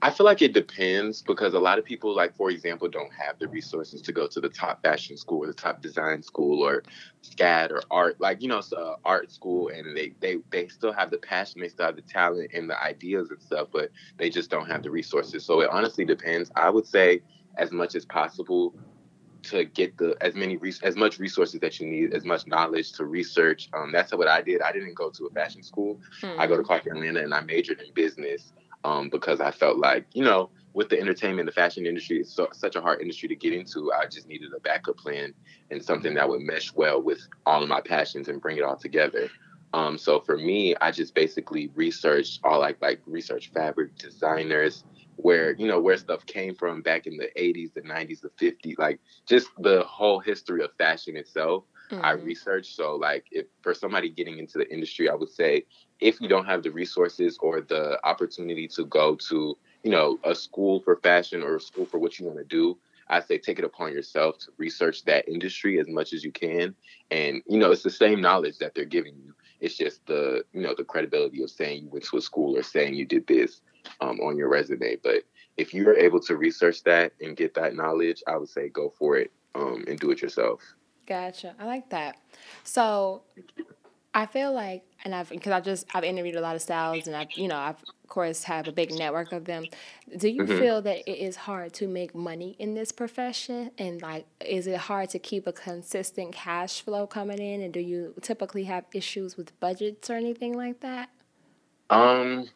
I 0.00 0.10
feel 0.10 0.26
like 0.26 0.42
it 0.42 0.52
depends 0.52 1.22
because 1.22 1.54
a 1.54 1.58
lot 1.58 1.78
of 1.78 1.84
people, 1.84 2.14
like 2.14 2.36
for 2.36 2.50
example, 2.50 2.88
don't 2.88 3.12
have 3.12 3.38
the 3.40 3.48
resources 3.48 4.00
to 4.02 4.12
go 4.12 4.28
to 4.28 4.40
the 4.40 4.48
top 4.48 4.80
fashion 4.82 5.16
school 5.16 5.42
or 5.42 5.48
the 5.48 5.52
top 5.52 5.82
design 5.82 6.22
school 6.22 6.62
or 6.62 6.84
SCAD 7.24 7.72
or 7.72 7.82
art, 7.90 8.20
like 8.20 8.40
you 8.40 8.48
know, 8.48 8.60
uh, 8.76 8.94
art 9.04 9.32
school, 9.32 9.68
and 9.68 9.96
they 9.96 10.14
they 10.20 10.36
they 10.50 10.68
still 10.68 10.92
have 10.92 11.10
the 11.10 11.18
passion, 11.18 11.60
they 11.60 11.68
still 11.68 11.86
have 11.86 11.96
the 11.96 12.02
talent 12.02 12.50
and 12.54 12.70
the 12.70 12.80
ideas 12.80 13.30
and 13.30 13.42
stuff, 13.42 13.68
but 13.72 13.90
they 14.18 14.30
just 14.30 14.50
don't 14.50 14.70
have 14.70 14.84
the 14.84 14.90
resources. 14.90 15.44
So 15.44 15.60
it 15.62 15.70
honestly 15.70 16.04
depends. 16.04 16.50
I 16.54 16.70
would 16.70 16.86
say 16.86 17.22
as 17.56 17.72
much 17.72 17.96
as 17.96 18.04
possible 18.04 18.74
to 19.42 19.64
get 19.64 19.96
the 19.98 20.16
as 20.20 20.34
many 20.36 20.56
res- 20.58 20.82
as 20.82 20.94
much 20.94 21.18
resources 21.18 21.58
that 21.60 21.80
you 21.80 21.88
need, 21.88 22.14
as 22.14 22.24
much 22.24 22.46
knowledge 22.46 22.92
to 22.92 23.04
research. 23.04 23.68
Um, 23.72 23.90
that's 23.90 24.12
what 24.12 24.28
I 24.28 24.42
did. 24.42 24.62
I 24.62 24.70
didn't 24.70 24.94
go 24.94 25.10
to 25.10 25.26
a 25.26 25.30
fashion 25.30 25.62
school. 25.64 26.00
I 26.38 26.46
go 26.46 26.56
to 26.56 26.62
Clark 26.62 26.86
Atlanta 26.86 27.20
and 27.20 27.34
I 27.34 27.40
majored 27.40 27.80
in 27.80 27.92
business 27.94 28.52
um, 28.84 29.08
because 29.08 29.40
I 29.40 29.50
felt 29.50 29.78
like, 29.78 30.06
you 30.12 30.24
know, 30.24 30.50
with 30.74 30.90
the 30.90 31.00
entertainment, 31.00 31.46
the 31.46 31.52
fashion 31.52 31.86
industry, 31.86 32.18
it's 32.20 32.32
so, 32.32 32.48
such 32.52 32.76
a 32.76 32.80
hard 32.80 33.00
industry 33.00 33.28
to 33.28 33.34
get 33.34 33.52
into. 33.52 33.92
I 33.92 34.06
just 34.06 34.28
needed 34.28 34.52
a 34.56 34.60
backup 34.60 34.96
plan 34.96 35.34
and 35.70 35.82
something 35.82 36.14
that 36.14 36.28
would 36.28 36.40
mesh 36.40 36.72
well 36.72 37.02
with 37.02 37.20
all 37.46 37.62
of 37.62 37.68
my 37.68 37.80
passions 37.80 38.28
and 38.28 38.40
bring 38.40 38.58
it 38.58 38.62
all 38.62 38.76
together. 38.76 39.28
Um, 39.74 39.98
so 39.98 40.20
for 40.20 40.36
me, 40.36 40.74
I 40.80 40.90
just 40.90 41.14
basically 41.14 41.70
researched 41.74 42.40
all 42.44 42.60
like 42.60 42.80
like 42.80 43.00
research 43.06 43.50
fabric 43.52 43.96
designers, 43.96 44.84
where 45.16 45.52
you 45.56 45.66
know 45.66 45.80
where 45.80 45.96
stuff 45.96 46.24
came 46.26 46.54
from 46.54 46.80
back 46.80 47.06
in 47.06 47.16
the 47.16 47.28
80s, 47.36 47.74
the 47.74 47.82
90s, 47.82 48.20
the 48.20 48.30
50s, 48.30 48.78
like 48.78 49.00
just 49.26 49.48
the 49.58 49.82
whole 49.82 50.20
history 50.20 50.62
of 50.62 50.70
fashion 50.78 51.16
itself. 51.16 51.64
Mm-hmm. 51.90 52.04
I 52.04 52.12
researched. 52.12 52.74
So 52.76 52.96
like 52.96 53.26
if 53.30 53.46
for 53.62 53.74
somebody 53.74 54.08
getting 54.08 54.38
into 54.38 54.58
the 54.58 54.72
industry, 54.72 55.10
I 55.10 55.14
would 55.14 55.30
say 55.30 55.66
if 56.00 56.20
you 56.20 56.28
don't 56.28 56.46
have 56.46 56.62
the 56.62 56.70
resources 56.70 57.38
or 57.40 57.60
the 57.60 57.98
opportunity 58.04 58.68
to 58.68 58.84
go 58.84 59.16
to, 59.16 59.56
you 59.82 59.90
know, 59.90 60.18
a 60.24 60.34
school 60.34 60.80
for 60.80 60.96
fashion 60.96 61.42
or 61.42 61.56
a 61.56 61.60
school 61.60 61.86
for 61.86 61.98
what 61.98 62.18
you 62.18 62.26
want 62.26 62.38
to 62.38 62.44
do, 62.44 62.78
I 63.08 63.20
say 63.20 63.38
take 63.38 63.58
it 63.58 63.64
upon 63.64 63.92
yourself 63.92 64.38
to 64.40 64.46
research 64.58 65.04
that 65.04 65.28
industry 65.28 65.80
as 65.80 65.88
much 65.88 66.12
as 66.12 66.22
you 66.22 66.30
can. 66.30 66.74
And, 67.10 67.42
you 67.48 67.58
know, 67.58 67.72
it's 67.72 67.82
the 67.82 67.90
same 67.90 68.20
knowledge 68.20 68.58
that 68.58 68.74
they're 68.74 68.84
giving 68.84 69.14
you. 69.16 69.34
It's 69.60 69.76
just 69.76 70.06
the, 70.06 70.44
you 70.52 70.60
know, 70.60 70.74
the 70.76 70.84
credibility 70.84 71.42
of 71.42 71.50
saying 71.50 71.84
you 71.84 71.88
went 71.88 72.04
to 72.04 72.18
a 72.18 72.20
school 72.20 72.56
or 72.56 72.62
saying 72.62 72.94
you 72.94 73.06
did 73.06 73.26
this 73.26 73.60
um, 74.00 74.20
on 74.20 74.36
your 74.36 74.48
resume. 74.48 74.96
But 75.02 75.24
if 75.56 75.74
you're 75.74 75.96
able 75.96 76.20
to 76.20 76.36
research 76.36 76.84
that 76.84 77.12
and 77.20 77.36
get 77.36 77.54
that 77.54 77.74
knowledge, 77.74 78.22
I 78.28 78.36
would 78.36 78.48
say 78.48 78.68
go 78.68 78.92
for 78.96 79.16
it 79.16 79.32
um, 79.54 79.84
and 79.88 79.98
do 79.98 80.10
it 80.10 80.22
yourself. 80.22 80.60
Gotcha. 81.06 81.54
I 81.58 81.64
like 81.64 81.88
that. 81.90 82.18
So 82.62 83.22
I 84.14 84.26
feel 84.26 84.52
like, 84.52 84.84
and 85.04 85.14
I've 85.14 85.28
because 85.28 85.52
I've 85.52 85.64
just 85.64 85.86
I've 85.94 86.04
interviewed 86.04 86.36
a 86.36 86.40
lot 86.40 86.56
of 86.56 86.62
styles, 86.62 87.06
and 87.06 87.14
I've 87.14 87.30
you 87.32 87.46
know 87.46 87.56
I've 87.56 87.76
of 87.76 88.08
course 88.08 88.42
have 88.44 88.66
a 88.66 88.72
big 88.72 88.92
network 88.92 89.32
of 89.32 89.44
them. 89.44 89.66
Do 90.16 90.28
you 90.28 90.42
mm-hmm. 90.42 90.58
feel 90.58 90.82
that 90.82 91.08
it 91.08 91.18
is 91.18 91.36
hard 91.36 91.74
to 91.74 91.86
make 91.86 92.14
money 92.14 92.56
in 92.58 92.74
this 92.74 92.90
profession, 92.90 93.70
and 93.78 94.00
like 94.00 94.26
is 94.44 94.66
it 94.66 94.76
hard 94.76 95.10
to 95.10 95.18
keep 95.18 95.46
a 95.46 95.52
consistent 95.52 96.32
cash 96.32 96.80
flow 96.80 97.06
coming 97.06 97.38
in, 97.38 97.60
and 97.60 97.72
do 97.72 97.80
you 97.80 98.14
typically 98.22 98.64
have 98.64 98.84
issues 98.92 99.36
with 99.36 99.58
budgets 99.60 100.08
or 100.08 100.14
anything 100.14 100.54
like 100.54 100.80
that? 100.80 101.10
Um, 101.90 102.48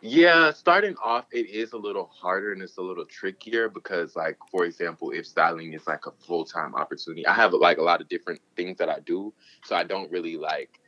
yeah, 0.00 0.52
starting 0.52 0.94
off, 1.02 1.26
it 1.32 1.50
is 1.50 1.72
a 1.72 1.76
little 1.76 2.06
harder 2.06 2.52
and 2.52 2.62
it's 2.62 2.76
a 2.76 2.82
little 2.82 3.04
trickier 3.04 3.68
because, 3.68 4.14
like, 4.14 4.38
for 4.50 4.64
example, 4.64 5.10
if 5.10 5.26
styling 5.26 5.72
is 5.72 5.86
like 5.88 6.06
a 6.06 6.12
full 6.24 6.44
time 6.44 6.74
opportunity, 6.76 7.26
I 7.26 7.34
have 7.34 7.52
like 7.52 7.78
a 7.78 7.82
lot 7.82 8.00
of 8.00 8.08
different 8.08 8.40
things 8.54 8.78
that 8.78 8.88
I 8.88 9.00
do. 9.00 9.32
So 9.64 9.74
I 9.74 9.82
don't 9.82 10.10
really 10.10 10.36
like, 10.36 10.78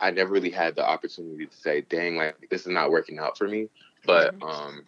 I 0.00 0.10
never 0.10 0.32
really 0.32 0.50
had 0.50 0.74
the 0.74 0.84
opportunity 0.84 1.46
to 1.46 1.56
say, 1.56 1.82
dang, 1.82 2.16
like, 2.16 2.36
this 2.50 2.62
is 2.62 2.68
not 2.68 2.90
working 2.90 3.18
out 3.18 3.38
for 3.38 3.46
me. 3.46 3.68
But 4.04 4.36
mm-hmm. 4.38 4.42
um, 4.42 4.84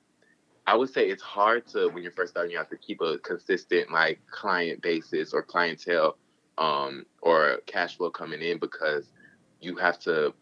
I 0.66 0.74
would 0.74 0.90
say 0.90 1.08
it's 1.08 1.22
hard 1.22 1.66
to, 1.68 1.88
when 1.88 2.02
you're 2.02 2.12
first 2.12 2.32
starting, 2.32 2.50
you 2.50 2.58
have 2.58 2.70
to 2.70 2.76
keep 2.76 3.00
a 3.00 3.18
consistent, 3.18 3.92
like, 3.92 4.18
client 4.28 4.82
basis 4.82 5.32
or 5.32 5.42
clientele 5.42 6.16
um, 6.58 7.06
or 7.22 7.60
cash 7.66 7.96
flow 7.96 8.10
coming 8.10 8.42
in 8.42 8.58
because 8.58 9.12
you 9.60 9.76
have 9.76 9.98
to 10.00 10.34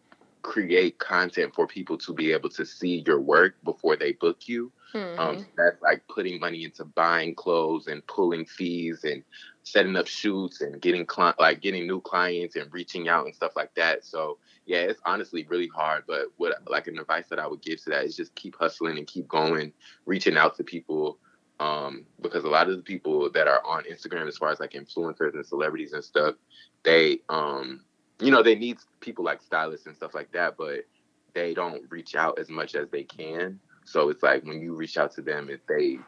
create 0.47 0.97
content 0.97 1.53
for 1.53 1.67
people 1.67 1.97
to 1.97 2.13
be 2.13 2.31
able 2.31 2.47
to 2.47 2.65
see 2.65 3.03
your 3.05 3.19
work 3.19 3.55
before 3.65 3.97
they 3.97 4.13
book 4.13 4.47
you. 4.47 4.71
Um, 4.93 5.01
mm-hmm. 5.01 5.19
Um, 5.19 5.45
that's 5.57 5.81
like 5.81 6.07
putting 6.07 6.39
money 6.39 6.63
into 6.63 6.85
buying 6.85 7.35
clothes 7.35 7.87
and 7.87 8.05
pulling 8.07 8.45
fees 8.45 9.03
and 9.03 9.23
setting 9.63 9.97
up 9.97 10.07
shoots 10.07 10.61
and 10.61 10.81
getting 10.81 11.05
cli- 11.05 11.33
like 11.37 11.59
getting 11.59 11.85
new 11.85 11.99
clients 11.99 12.55
and 12.55 12.71
reaching 12.71 13.09
out 13.09 13.25
and 13.25 13.35
stuff 13.35 13.57
like 13.57 13.75
that. 13.75 14.05
So 14.05 14.37
yeah, 14.65 14.83
it's 14.83 15.01
honestly 15.05 15.45
really 15.49 15.67
hard. 15.67 16.05
But 16.07 16.27
what 16.37 16.55
like 16.65 16.87
an 16.87 16.97
advice 16.97 17.27
that 17.27 17.39
I 17.39 17.47
would 17.47 17.61
give 17.61 17.83
to 17.83 17.89
that 17.89 18.05
is 18.05 18.15
just 18.15 18.33
keep 18.35 18.55
hustling 18.57 18.97
and 18.97 19.05
keep 19.05 19.27
going, 19.27 19.73
reaching 20.05 20.37
out 20.37 20.55
to 20.55 20.63
people. 20.63 21.19
Um, 21.59 22.05
because 22.21 22.45
a 22.45 22.49
lot 22.49 22.69
of 22.69 22.77
the 22.77 22.83
people 22.83 23.29
that 23.31 23.49
are 23.49 23.65
on 23.65 23.83
Instagram, 23.83 24.29
as 24.29 24.37
far 24.37 24.51
as 24.51 24.61
like 24.61 24.71
influencers 24.71 25.33
and 25.33 25.45
celebrities 25.45 25.91
and 25.91 26.03
stuff, 26.03 26.35
they 26.83 27.19
um 27.27 27.81
you 28.19 28.31
know, 28.31 28.41
they 28.41 28.55
need 28.55 28.77
people 28.99 29.23
like 29.23 29.41
stylists 29.41 29.85
and 29.85 29.95
stuff 29.95 30.13
like 30.13 30.31
that, 30.31 30.57
but 30.57 30.85
they 31.33 31.53
don't 31.53 31.83
reach 31.89 32.15
out 32.15 32.39
as 32.39 32.49
much 32.49 32.75
as 32.75 32.89
they 32.89 33.03
can. 33.03 33.59
So 33.85 34.09
it's 34.09 34.23
like 34.23 34.43
when 34.43 34.61
you 34.61 34.75
reach 34.75 34.97
out 34.97 35.11
to 35.13 35.21
them, 35.21 35.49
if 35.49 35.65
they 35.67 35.99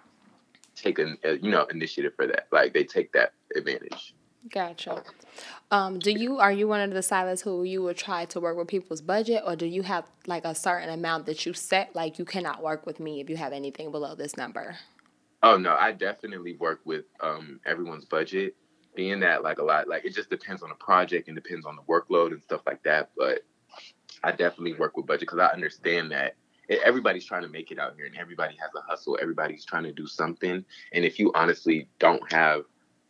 take 0.76 1.00
an 1.00 1.18
a, 1.24 1.38
you 1.38 1.52
know 1.52 1.66
initiative 1.66 2.14
for 2.16 2.28
that, 2.28 2.48
like 2.52 2.74
they 2.74 2.84
take 2.84 3.12
that 3.14 3.34
advantage. 3.56 4.16
Gotcha. 4.50 5.04
Um, 5.70 6.00
do 6.00 6.12
you 6.12 6.40
are 6.40 6.52
you 6.52 6.68
one 6.68 6.82
of 6.82 6.92
the 6.92 7.02
stylists 7.02 7.44
who 7.44 7.64
you 7.64 7.84
would 7.84 7.98
try 7.98 8.26
to 8.26 8.40
work 8.40 8.58
with 8.58 8.68
people's 8.68 9.02
budget, 9.02 9.44
or 9.46 9.56
do 9.56 9.66
you 9.66 9.84
have 9.84 10.06
like 10.26 10.46
a 10.46 10.56
certain 10.56 10.90
amount 10.90 11.26
that 11.28 11.46
you 11.46 11.54
set? 11.54 11.96
Like 11.96 12.18
you 12.18 12.26
cannot 12.26 12.64
work 12.64 12.86
with 12.86 13.00
me 13.00 13.20
if 13.22 13.30
you 13.30 13.38
have 13.38 13.54
anything 13.54 13.92
below 13.92 14.16
this 14.16 14.36
number. 14.36 14.78
Oh 15.44 15.58
no, 15.58 15.76
I 15.80 15.92
definitely 15.92 16.56
work 16.56 16.82
with 16.86 17.06
um, 17.22 17.60
everyone's 17.66 18.06
budget 18.06 18.56
being 19.00 19.22
that 19.22 19.44
like 19.44 19.60
a 19.60 19.64
lot 19.64 19.88
like 19.88 20.04
it 20.04 20.14
just 20.14 20.30
depends 20.30 20.62
on 20.62 20.68
the 20.68 20.76
project 20.76 21.30
and 21.30 21.36
depends 21.38 21.66
on 21.66 21.78
the 21.78 21.82
workload 21.84 22.34
and 22.34 22.44
stuff 22.44 22.60
like 22.66 22.84
that 22.84 23.10
but 23.18 23.46
i 24.26 24.30
definitely 24.30 24.74
work 24.74 24.98
with 24.98 25.06
budget 25.06 25.22
because 25.22 25.40
i 25.40 25.46
understand 25.46 26.12
that 26.12 26.36
everybody's 26.84 27.24
trying 27.24 27.42
to 27.42 27.48
make 27.48 27.72
it 27.72 27.80
out 27.80 27.96
here 27.96 28.06
and 28.06 28.18
everybody 28.18 28.58
has 28.60 28.70
a 28.76 28.82
hustle 28.82 29.18
everybody's 29.22 29.64
trying 29.64 29.86
to 29.86 29.94
do 29.94 30.06
something 30.06 30.66
and 30.92 31.06
if 31.06 31.18
you 31.18 31.32
honestly 31.34 31.88
don't 31.98 32.30
have 32.30 32.64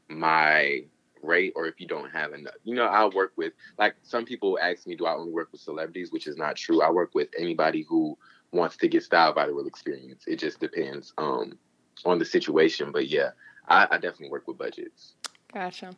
my 0.10 0.80
rate 1.24 1.54
or 1.56 1.66
if 1.66 1.82
you 1.82 1.88
don't 1.88 2.12
have 2.12 2.34
enough 2.34 2.54
you 2.64 2.76
know 2.76 2.86
i'll 2.86 3.10
work 3.10 3.34
with 3.36 3.54
like 3.80 3.96
some 4.04 4.26
people 4.26 4.60
ask 4.62 4.86
me 4.86 4.96
do 4.96 5.08
i 5.08 5.14
only 5.16 5.32
work 5.32 5.50
with 5.52 5.60
celebrities? 5.60 6.12
which 6.12 6.28
is 6.28 6.38
not 6.38 6.56
true 6.56 6.84
i 6.84 6.92
work 6.92 7.16
with 7.16 7.30
anybody 7.36 7.84
who 7.90 8.16
wants 8.52 8.78
to 8.78 8.88
get 8.88 9.02
styled 9.02 9.34
by 9.34 9.48
the 9.48 9.52
Ryl 9.52 9.66
experience 9.66 10.26
it 10.28 10.36
just 10.36 10.60
depends 10.60 11.14
um 11.18 11.58
on 12.06 12.20
the 12.20 12.26
situation 12.26 12.92
but 12.92 13.08
yeah 13.08 13.32
I, 13.68 13.88
I 13.90 13.96
definitely 13.96 14.30
work 14.30 14.48
with 14.48 14.60
budgets 14.60 15.16
Gotcha. 15.54 15.92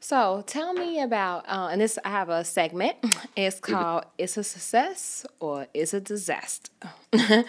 So 0.00 0.44
tell 0.46 0.72
me 0.74 1.00
about, 1.00 1.46
uh, 1.48 1.68
and 1.72 1.80
this 1.80 1.98
I 2.04 2.10
have 2.10 2.28
a 2.28 2.44
segment. 2.44 2.96
It's 3.36 3.60
mm-hmm. 3.60 3.74
called 3.74 4.04
"It's 4.16 4.36
a 4.36 4.44
Success 4.44 5.26
or 5.40 5.66
It's 5.74 5.92
a 5.92 6.00
Disaster," 6.00 6.70
and 7.12 7.44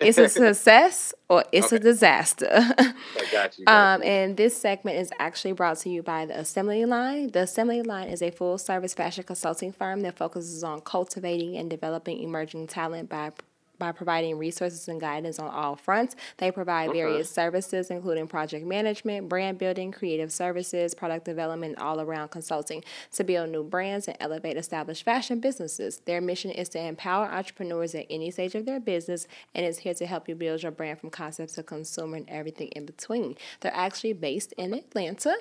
it's 0.00 0.18
a 0.18 0.28
success 0.28 1.14
or 1.28 1.44
it's 1.52 1.68
okay. 1.68 1.76
a 1.76 1.78
disaster. 1.78 2.48
I 2.50 2.94
got 3.30 3.58
you. 3.58 3.64
Got 3.66 3.94
um, 3.96 4.02
and 4.02 4.36
this 4.36 4.56
segment 4.60 4.98
is 4.98 5.10
actually 5.18 5.52
brought 5.52 5.78
to 5.78 5.90
you 5.90 6.02
by 6.02 6.26
the 6.26 6.38
Assembly 6.38 6.84
Line. 6.84 7.30
The 7.30 7.42
Assembly 7.42 7.82
Line 7.82 8.08
is 8.08 8.22
a 8.22 8.30
full-service 8.30 8.94
fashion 8.94 9.24
consulting 9.24 9.72
firm 9.72 10.00
that 10.00 10.16
focuses 10.16 10.64
on 10.64 10.80
cultivating 10.80 11.56
and 11.56 11.68
developing 11.68 12.20
emerging 12.20 12.66
talent 12.68 13.08
by 13.08 13.32
by 13.78 13.92
providing 13.92 14.38
resources 14.38 14.88
and 14.88 15.00
guidance 15.00 15.38
on 15.38 15.50
all 15.50 15.76
fronts. 15.76 16.16
They 16.38 16.50
provide 16.50 16.90
okay. 16.90 17.00
various 17.00 17.30
services, 17.30 17.90
including 17.90 18.26
project 18.28 18.66
management, 18.66 19.28
brand 19.28 19.58
building, 19.58 19.92
creative 19.92 20.32
services, 20.32 20.94
product 20.94 21.24
development, 21.24 21.78
all 21.78 22.00
around 22.00 22.28
consulting 22.28 22.84
to 23.12 23.24
build 23.24 23.50
new 23.50 23.62
brands 23.62 24.08
and 24.08 24.16
elevate 24.20 24.56
established 24.56 25.04
fashion 25.04 25.40
businesses. 25.40 26.00
Their 26.04 26.20
mission 26.20 26.50
is 26.50 26.68
to 26.70 26.80
empower 26.80 27.26
entrepreneurs 27.26 27.94
at 27.94 28.06
any 28.10 28.30
stage 28.30 28.54
of 28.54 28.66
their 28.66 28.80
business 28.80 29.26
and 29.54 29.64
is 29.64 29.78
here 29.78 29.94
to 29.94 30.06
help 30.06 30.28
you 30.28 30.34
build 30.34 30.62
your 30.62 30.72
brand 30.72 30.98
from 30.98 31.10
concept 31.10 31.54
to 31.54 31.62
consumer 31.62 32.16
and 32.16 32.28
everything 32.28 32.68
in 32.68 32.86
between. 32.86 33.36
They're 33.60 33.74
actually 33.74 34.12
based 34.14 34.52
in 34.52 34.74
Atlanta, 34.74 35.34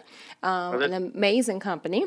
um, 0.44 0.82
an 0.82 0.94
amazing 0.94 1.60
company. 1.60 2.06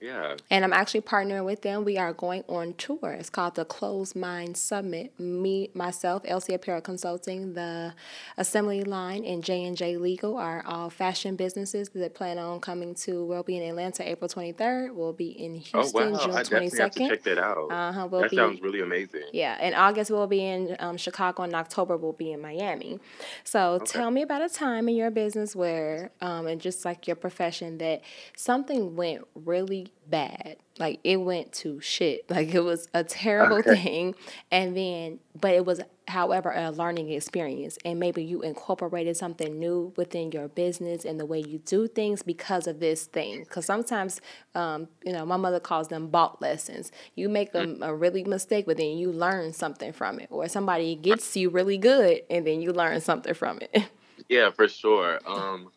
Yeah. 0.00 0.36
And 0.50 0.64
I'm 0.64 0.72
actually 0.72 1.00
partnering 1.00 1.44
with 1.44 1.62
them. 1.62 1.84
We 1.84 1.98
are 1.98 2.12
going 2.12 2.44
on 2.46 2.74
tour. 2.74 3.16
It's 3.18 3.30
called 3.30 3.56
the 3.56 3.64
Closed 3.64 4.14
Mind 4.14 4.56
Summit. 4.56 5.18
Me, 5.18 5.70
myself, 5.74 6.22
Elsie 6.24 6.54
Apparel 6.54 6.80
Consulting, 6.80 7.54
the 7.54 7.94
Assembly 8.36 8.84
Line, 8.84 9.24
and 9.24 9.42
J 9.42 9.64
and 9.64 9.76
J 9.76 9.96
Legal 9.96 10.36
are 10.36 10.62
all 10.64 10.88
fashion 10.88 11.34
businesses 11.34 11.88
that 11.90 12.14
plan 12.14 12.38
on 12.38 12.60
coming 12.60 12.94
to. 12.96 13.24
We'll 13.24 13.42
be 13.42 13.56
in 13.56 13.68
Atlanta 13.68 14.08
April 14.08 14.28
23rd. 14.28 14.94
We'll 14.94 15.12
be 15.12 15.30
in 15.30 15.56
Houston 15.56 16.08
oh, 16.08 16.10
wow. 16.10 16.18
June 16.18 16.34
I 16.36 16.42
22nd. 16.42 16.78
Have 16.78 16.90
to 16.92 17.08
check 17.08 17.22
that 17.24 17.38
out. 17.38 17.68
Uh-huh. 17.70 18.08
We'll 18.08 18.20
that 18.20 18.30
be, 18.30 18.36
sounds 18.36 18.60
really 18.60 18.80
amazing. 18.80 19.24
Yeah. 19.32 19.60
In 19.60 19.74
August 19.74 20.10
we'll 20.12 20.26
be 20.28 20.44
in 20.44 20.76
um, 20.78 20.96
Chicago. 20.96 21.42
In 21.42 21.54
October 21.54 21.96
we'll 21.96 22.12
be 22.12 22.32
in 22.32 22.40
Miami. 22.40 23.00
So 23.42 23.72
okay. 23.72 23.86
tell 23.86 24.10
me 24.12 24.22
about 24.22 24.42
a 24.42 24.48
time 24.48 24.88
in 24.88 24.94
your 24.94 25.10
business 25.10 25.56
where, 25.56 26.12
um, 26.20 26.46
and 26.46 26.60
just 26.60 26.84
like 26.84 27.08
your 27.08 27.16
profession, 27.16 27.78
that 27.78 28.02
something 28.36 28.94
went 28.94 29.26
really 29.34 29.87
bad. 30.08 30.56
Like 30.78 31.00
it 31.04 31.16
went 31.16 31.52
to 31.54 31.80
shit. 31.80 32.24
Like 32.38 32.54
it 32.54 32.60
was 32.60 32.88
a 32.94 33.02
terrible 33.02 33.58
okay. 33.58 33.74
thing. 33.74 34.14
And 34.50 34.76
then, 34.76 35.18
but 35.40 35.52
it 35.54 35.64
was, 35.64 35.80
however, 36.06 36.52
a 36.54 36.70
learning 36.70 37.10
experience. 37.10 37.78
And 37.84 37.98
maybe 37.98 38.22
you 38.22 38.42
incorporated 38.42 39.16
something 39.16 39.58
new 39.58 39.92
within 39.96 40.30
your 40.30 40.48
business 40.48 41.04
and 41.04 41.18
the 41.18 41.26
way 41.26 41.40
you 41.40 41.58
do 41.58 41.88
things 41.88 42.22
because 42.22 42.66
of 42.66 42.80
this 42.80 43.06
thing. 43.06 43.40
Because 43.40 43.66
sometimes, 43.66 44.20
um, 44.54 44.88
you 45.04 45.12
know, 45.12 45.26
my 45.26 45.36
mother 45.36 45.58
calls 45.58 45.88
them 45.88 46.08
bought 46.08 46.40
lessons. 46.40 46.92
You 47.16 47.28
make 47.28 47.54
a, 47.54 47.76
a 47.80 47.94
really 47.94 48.24
mistake, 48.24 48.66
but 48.66 48.76
then 48.76 48.98
you 48.98 49.10
learn 49.10 49.52
something 49.52 49.92
from 49.92 50.20
it. 50.20 50.28
Or 50.30 50.48
somebody 50.48 50.94
gets 50.94 51.36
you 51.36 51.50
really 51.50 51.78
good 51.78 52.22
and 52.30 52.46
then 52.46 52.60
you 52.60 52.72
learn 52.72 53.00
something 53.00 53.34
from 53.34 53.58
it. 53.60 53.84
Yeah, 54.28 54.50
for 54.50 54.68
sure. 54.68 55.20
Um, 55.26 55.70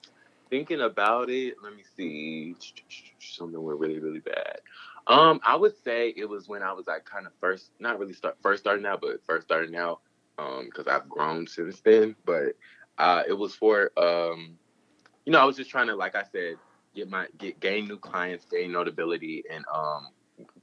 thinking 0.49 0.81
about 0.81 1.29
it, 1.29 1.55
let 1.63 1.75
me 1.75 1.83
see. 1.95 2.55
Something 3.35 3.61
went 3.61 3.79
really, 3.79 3.99
really 3.99 4.19
bad. 4.19 4.59
Um, 5.07 5.39
I 5.43 5.55
would 5.55 5.75
say 5.83 6.13
it 6.15 6.29
was 6.29 6.47
when 6.47 6.63
I 6.63 6.73
was 6.73 6.87
like 6.87 7.05
kind 7.05 7.25
of 7.25 7.33
first, 7.39 7.71
not 7.79 7.99
really 7.99 8.13
start 8.13 8.37
first 8.41 8.63
starting 8.63 8.85
out, 8.85 9.01
but 9.01 9.25
first 9.25 9.47
starting 9.47 9.75
out. 9.75 10.01
Um, 10.37 10.65
because 10.65 10.87
I've 10.87 11.09
grown 11.09 11.45
since 11.45 11.81
then. 11.81 12.15
But 12.25 12.55
uh, 12.97 13.23
it 13.27 13.33
was 13.33 13.53
for 13.55 13.91
um, 13.97 14.57
you 15.25 15.31
know, 15.31 15.39
I 15.39 15.45
was 15.45 15.57
just 15.57 15.69
trying 15.69 15.87
to, 15.87 15.95
like 15.95 16.15
I 16.15 16.23
said, 16.23 16.55
get 16.95 17.09
my 17.09 17.27
get 17.37 17.59
gain 17.59 17.87
new 17.87 17.97
clients, 17.97 18.45
gain 18.45 18.71
notability, 18.71 19.43
and 19.51 19.65
um, 19.73 20.09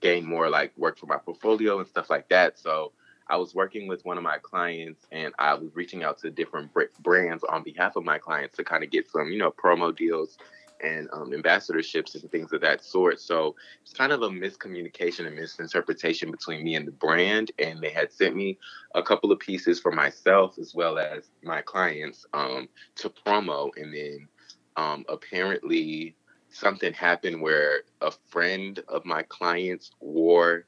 gain 0.01 0.25
more 0.25 0.49
like 0.49 0.77
work 0.77 0.99
for 0.99 1.07
my 1.07 1.19
portfolio 1.19 1.79
and 1.79 1.89
stuff 1.89 2.11
like 2.11 2.29
that. 2.29 2.59
So 2.59 2.93
I 3.29 3.37
was 3.37 3.55
working 3.55 3.89
with 3.89 4.05
one 4.05 4.17
of 4.17 4.25
my 4.25 4.39
clients 4.39 5.07
and 5.13 5.35
I 5.39 5.55
was 5.55 5.75
reaching 5.75 6.03
out 6.03 6.19
to 6.21 6.31
different 6.31 6.73
br- 6.73 6.85
brands 7.01 7.45
on 7.45 7.63
behalf 7.63 7.97
of 7.97 8.05
my 8.05 8.19
clients 8.19 8.57
to 8.57 8.65
kind 8.65 8.83
of 8.83 8.91
get 8.91 9.11
some, 9.11 9.31
you 9.31 9.39
know, 9.39 9.51
promo 9.51 9.95
deals 9.95 10.39
and 10.81 11.09
um, 11.13 11.31
ambassadorships 11.31 12.15
and 12.15 12.31
things 12.31 12.53
of 12.53 12.61
that 12.61 12.85
sort. 12.85 13.21
So 13.21 13.57
it's 13.83 13.93
kind 13.93 14.13
of 14.13 14.23
a 14.23 14.29
miscommunication 14.29 15.27
and 15.27 15.37
misinterpretation 15.37 16.31
between 16.31 16.65
me 16.65 16.75
and 16.75 16.87
the 16.87 16.93
brand. 16.93 17.51
And 17.59 17.81
they 17.81 17.91
had 17.91 18.13
sent 18.13 18.37
me 18.37 18.59
a 18.95 19.03
couple 19.03 19.33
of 19.33 19.39
pieces 19.39 19.81
for 19.81 19.93
myself 19.93 20.59
as 20.59 20.75
well 20.75 20.99
as 20.99 21.31
my 21.43 21.63
clients 21.63 22.27
um, 22.33 22.69
to 22.97 23.11
promo. 23.11 23.71
And 23.77 23.95
then 23.95 24.29
um, 24.77 25.05
apparently 25.09 26.15
something 26.51 26.93
happened 26.93 27.41
where 27.41 27.83
a 28.01 28.13
friend 28.29 28.81
of 28.89 29.05
my 29.05 29.23
clients 29.25 29.91
wore 30.01 30.67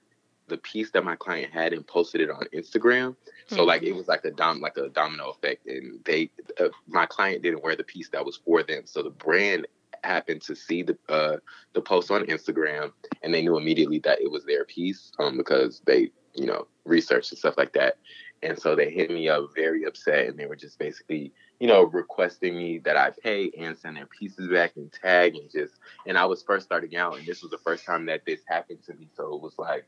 the 0.51 0.59
piece 0.59 0.91
that 0.91 1.05
my 1.05 1.17
client 1.17 1.53
had 1.53 1.73
and 1.73 1.87
posted 1.87 2.21
it 2.21 2.29
on 2.29 2.45
Instagram. 2.53 3.17
So 3.47 3.57
mm-hmm. 3.57 3.67
like 3.67 3.83
it 3.83 3.93
was 3.93 4.09
like 4.09 4.25
a 4.25 4.31
dom 4.31 4.61
like 4.61 4.77
a 4.77 4.89
domino 4.89 5.31
effect, 5.31 5.67
and 5.67 6.05
they 6.05 6.31
uh, 6.59 6.69
my 6.87 7.07
client 7.07 7.43
didn't 7.43 7.63
wear 7.63 7.77
the 7.77 7.85
piece 7.85 8.11
that 8.11 8.25
was 8.25 8.37
for 8.45 8.63
them. 8.63 8.83
So 8.85 9.03
the 9.03 9.11
brand 9.11 9.67
happened 10.05 10.43
to 10.43 10.55
see 10.55 10.83
the 10.83 10.97
uh, 11.09 11.37
the 11.75 11.81
post 11.81 12.11
on 12.11 12.27
Instagram, 12.27 12.93
and 13.23 13.33
they 13.33 13.43
knew 13.43 13.57
immediately 13.57 13.99
that 14.01 14.21
it 14.21 14.31
was 14.31 14.45
their 14.45 14.65
piece 14.65 15.13
um, 15.19 15.37
because 15.37 15.81
they 15.87 16.11
you 16.35 16.47
know 16.47 16.67
researched 16.85 17.33
and 17.33 17.39
stuff 17.39 17.55
like 17.57 17.73
that. 17.75 17.99
And 18.43 18.59
so 18.59 18.75
they 18.75 18.91
hit 18.91 19.11
me 19.11 19.29
up 19.29 19.51
very 19.55 19.85
upset, 19.85 20.29
and 20.29 20.39
they 20.39 20.47
were 20.47 20.57
just 20.57 20.79
basically 20.79 21.33
you 21.61 21.67
know, 21.67 21.85
requesting 21.85 22.57
me 22.57 22.79
that 22.79 22.97
I 22.97 23.11
pay 23.23 23.53
and 23.57 23.77
send 23.77 23.99
their 23.99 24.07
pieces 24.07 24.49
back 24.49 24.73
and 24.77 24.91
tag 24.91 25.37
and 25.37 25.51
just 25.51 25.75
and 26.07 26.17
I 26.17 26.25
was 26.25 26.43
first 26.43 26.65
starting 26.65 26.97
out 26.97 27.19
and 27.19 27.27
this 27.27 27.43
was 27.43 27.51
the 27.51 27.59
first 27.59 27.85
time 27.85 28.07
that 28.07 28.23
this 28.27 28.41
happened 28.49 28.83
to 28.87 28.95
me. 28.95 29.09
So 29.15 29.35
it 29.35 29.43
was 29.43 29.59
like, 29.59 29.87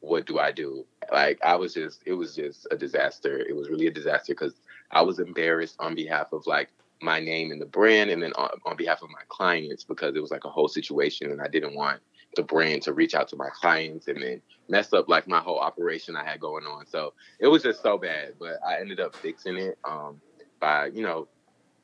what 0.00 0.24
do 0.24 0.38
I 0.38 0.50
do? 0.50 0.86
Like 1.12 1.38
I 1.44 1.56
was 1.56 1.74
just 1.74 2.02
it 2.06 2.14
was 2.14 2.34
just 2.34 2.66
a 2.70 2.76
disaster. 2.76 3.38
It 3.38 3.54
was 3.54 3.68
really 3.68 3.86
a 3.86 3.92
disaster 3.92 4.32
because 4.32 4.54
I 4.90 5.02
was 5.02 5.18
embarrassed 5.18 5.76
on 5.78 5.94
behalf 5.94 6.32
of 6.32 6.46
like 6.46 6.70
my 7.02 7.20
name 7.20 7.50
and 7.50 7.60
the 7.60 7.66
brand 7.66 8.10
and 8.10 8.22
then 8.22 8.32
on, 8.34 8.50
on 8.66 8.76
behalf 8.76 9.02
of 9.02 9.10
my 9.10 9.22
clients 9.28 9.84
because 9.84 10.14
it 10.14 10.20
was 10.20 10.30
like 10.30 10.44
a 10.44 10.50
whole 10.50 10.68
situation 10.68 11.30
and 11.30 11.40
I 11.40 11.48
didn't 11.48 11.74
want 11.74 12.00
the 12.36 12.42
brand 12.42 12.82
to 12.82 12.92
reach 12.92 13.14
out 13.14 13.28
to 13.28 13.36
my 13.36 13.48
clients 13.52 14.06
and 14.08 14.22
then 14.22 14.40
mess 14.68 14.92
up 14.92 15.08
like 15.08 15.26
my 15.26 15.40
whole 15.40 15.58
operation 15.58 16.14
I 16.16 16.24
had 16.24 16.40
going 16.40 16.64
on. 16.64 16.86
So 16.86 17.12
it 17.40 17.48
was 17.48 17.62
just 17.62 17.82
so 17.82 17.98
bad, 17.98 18.34
but 18.38 18.58
I 18.66 18.80
ended 18.80 19.00
up 19.00 19.16
fixing 19.16 19.56
it. 19.56 19.78
Um, 19.84 20.20
by 20.60 20.86
you 20.86 21.02
know 21.02 21.26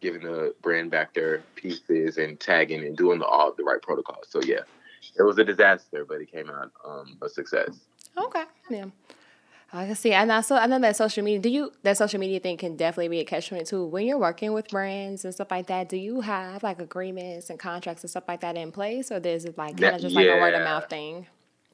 giving 0.00 0.22
the 0.22 0.54
brand 0.62 0.90
back 0.90 1.14
their 1.14 1.38
pieces 1.56 2.18
and 2.18 2.38
tagging 2.38 2.84
and 2.84 2.96
doing 2.96 3.18
the, 3.18 3.24
all 3.24 3.52
the 3.56 3.64
right 3.64 3.80
protocols. 3.80 4.26
So 4.28 4.40
yeah, 4.42 4.60
it 5.18 5.22
was 5.22 5.38
a 5.38 5.44
disaster, 5.44 6.04
but 6.06 6.20
it 6.20 6.30
came 6.30 6.50
out 6.50 6.70
um, 6.86 7.16
a 7.22 7.28
success. 7.28 7.80
Okay, 8.16 8.44
yeah. 8.70 8.84
I 9.72 9.92
see. 9.94 10.12
And 10.12 10.30
also, 10.30 10.54
I 10.54 10.66
know 10.66 10.78
that 10.78 10.96
social 10.96 11.24
media. 11.24 11.40
Do 11.40 11.48
you 11.48 11.72
that 11.82 11.96
social 11.96 12.20
media 12.20 12.38
thing 12.40 12.56
can 12.56 12.76
definitely 12.76 13.08
be 13.08 13.20
a 13.20 13.24
catch 13.24 13.48
twenty 13.48 13.64
two 13.64 13.84
when 13.84 14.06
you're 14.06 14.18
working 14.18 14.52
with 14.52 14.68
brands 14.68 15.24
and 15.24 15.34
stuff 15.34 15.50
like 15.50 15.66
that. 15.66 15.88
Do 15.88 15.96
you 15.96 16.20
have 16.20 16.62
like 16.62 16.80
agreements 16.80 17.50
and 17.50 17.58
contracts 17.58 18.04
and 18.04 18.10
stuff 18.10 18.24
like 18.28 18.40
that 18.40 18.56
in 18.56 18.70
place, 18.70 19.10
or 19.10 19.18
is 19.18 19.44
it 19.44 19.58
like 19.58 19.76
kind 19.80 19.96
of 19.96 20.02
just 20.02 20.14
yeah. 20.14 20.20
like 20.20 20.38
a 20.38 20.40
word 20.40 20.54
of 20.54 20.62
mouth 20.62 20.88
thing? 20.88 21.26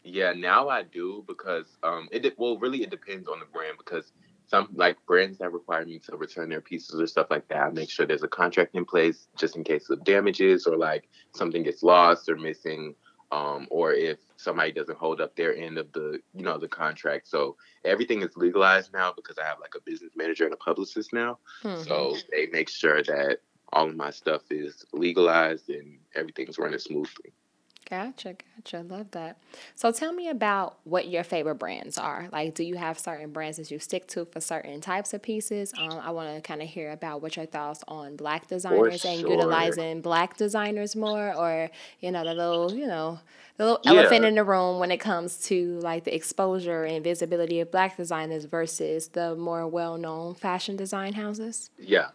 Yeah, 0.05 0.33
now 0.33 0.69
I 0.69 0.83
do 0.83 1.25
because 1.29 1.67
um, 1.83 2.09
it 2.11 2.35
well 2.39 2.59
really 2.59 2.83
it 2.83 2.91
depends 2.91 3.29
on 3.29 3.39
the 3.41 3.47
brand 3.47 3.77
because 3.79 4.13
some 4.47 4.69
like 4.75 4.97
brands 5.07 5.39
that 5.39 5.53
require 5.53 5.85
me 5.85 5.99
to 6.01 6.17
return 6.17 6.49
their 6.49 6.61
pieces 6.61 7.01
or 7.01 7.07
stuff 7.07 7.29
like 7.31 7.47
that. 7.49 7.59
I 7.59 7.71
make 7.71 7.91
sure 7.91 8.07
there's 8.07 8.23
a 8.23 8.29
contract 8.29 8.75
in 8.75 8.85
place 8.85 9.29
just 9.37 9.55
in 9.57 9.65
case 9.65 9.89
of 9.91 10.03
damages 10.05 10.67
or 10.67 10.77
like 10.77 11.09
something 11.35 11.63
gets 11.63 11.83
lost 11.83 12.29
or 12.29 12.37
missing, 12.37 12.95
um, 13.31 13.67
or 13.71 13.93
if 13.93 14.19
somebody 14.43 14.73
doesn't 14.73 14.99
hold 14.99 15.21
up 15.21 15.37
their 15.37 15.55
end 15.55 15.79
of 15.79 15.93
the 15.93 16.21
you 16.35 16.43
know 16.43 16.59
the 16.59 16.69
contract. 16.69 17.29
So 17.29 17.57
everything 17.85 18.23
is 18.23 18.37
legalized 18.37 18.93
now 18.93 19.13
because 19.15 19.39
I 19.39 19.45
have 19.45 19.61
like 19.61 19.75
a 19.77 19.81
business 19.81 20.13
manager 20.17 20.45
and 20.45 20.55
a 20.55 20.59
publicist 20.59 21.13
now. 21.13 21.39
Mm-hmm. 21.65 21.83
So 21.85 22.17
they 22.31 22.47
make 22.53 22.69
sure 22.69 23.03
that 23.03 23.39
all 23.73 23.89
of 23.89 23.97
my 23.97 24.11
stuff 24.11 24.43
is 24.51 24.85
legalized 24.93 25.71
and 25.71 25.99
everything's 26.15 26.59
running 26.59 26.79
smoothly. 26.79 27.33
Gotcha, 27.93 28.37
gotcha. 28.57 28.81
Love 28.89 29.11
that. 29.11 29.37
So 29.75 29.93
tell 29.93 30.15
me 30.15 30.31
about 30.31 30.79
what 30.85 31.09
your 31.09 31.23
favorite 31.23 31.57
brands 31.57 31.99
are. 31.99 32.27
Like, 32.33 32.55
do 32.55 32.65
you 32.65 32.77
have 32.77 32.99
certain 32.99 33.33
brands 33.33 33.59
that 33.59 33.71
you 33.71 33.79
stick 33.79 34.07
to 34.09 34.25
for 34.25 34.41
certain 34.41 34.81
types 34.81 35.13
of 35.13 35.21
pieces? 35.21 35.75
Um, 35.77 36.01
I 36.03 36.11
want 36.11 36.35
to 36.35 36.41
kind 36.41 36.63
of 36.63 36.69
hear 36.69 36.91
about 36.91 37.21
what 37.21 37.37
your 37.37 37.45
thoughts 37.45 37.85
on 37.87 38.17
black 38.17 38.47
designers 38.49 39.05
and 39.05 39.21
utilizing 39.21 40.01
black 40.01 40.39
designers 40.39 40.97
more, 40.97 41.35
or 41.35 41.69
you 42.01 42.11
know, 42.11 42.25
the 42.25 42.33
little, 42.33 42.73
you 42.73 42.87
know, 42.87 43.21
the 43.59 43.65
little 43.67 43.81
yeah. 43.85 44.01
elephant 44.01 44.25
in 44.25 44.37
the 44.37 44.45
room 44.45 44.79
when 44.79 44.91
it 44.91 44.99
comes 44.99 45.37
to 45.49 45.79
like 45.81 46.05
the 46.05 46.15
exposure 46.15 46.85
and 46.85 47.05
visibility 47.05 47.61
of 47.61 47.71
black 47.71 47.99
designers 47.99 48.47
versus 48.47 49.09
the 49.09 49.35
more 49.35 49.69
well-known 49.69 50.35
fashion 50.35 50.77
design 50.77 51.13
houses. 51.13 51.69
Yeah. 51.79 52.09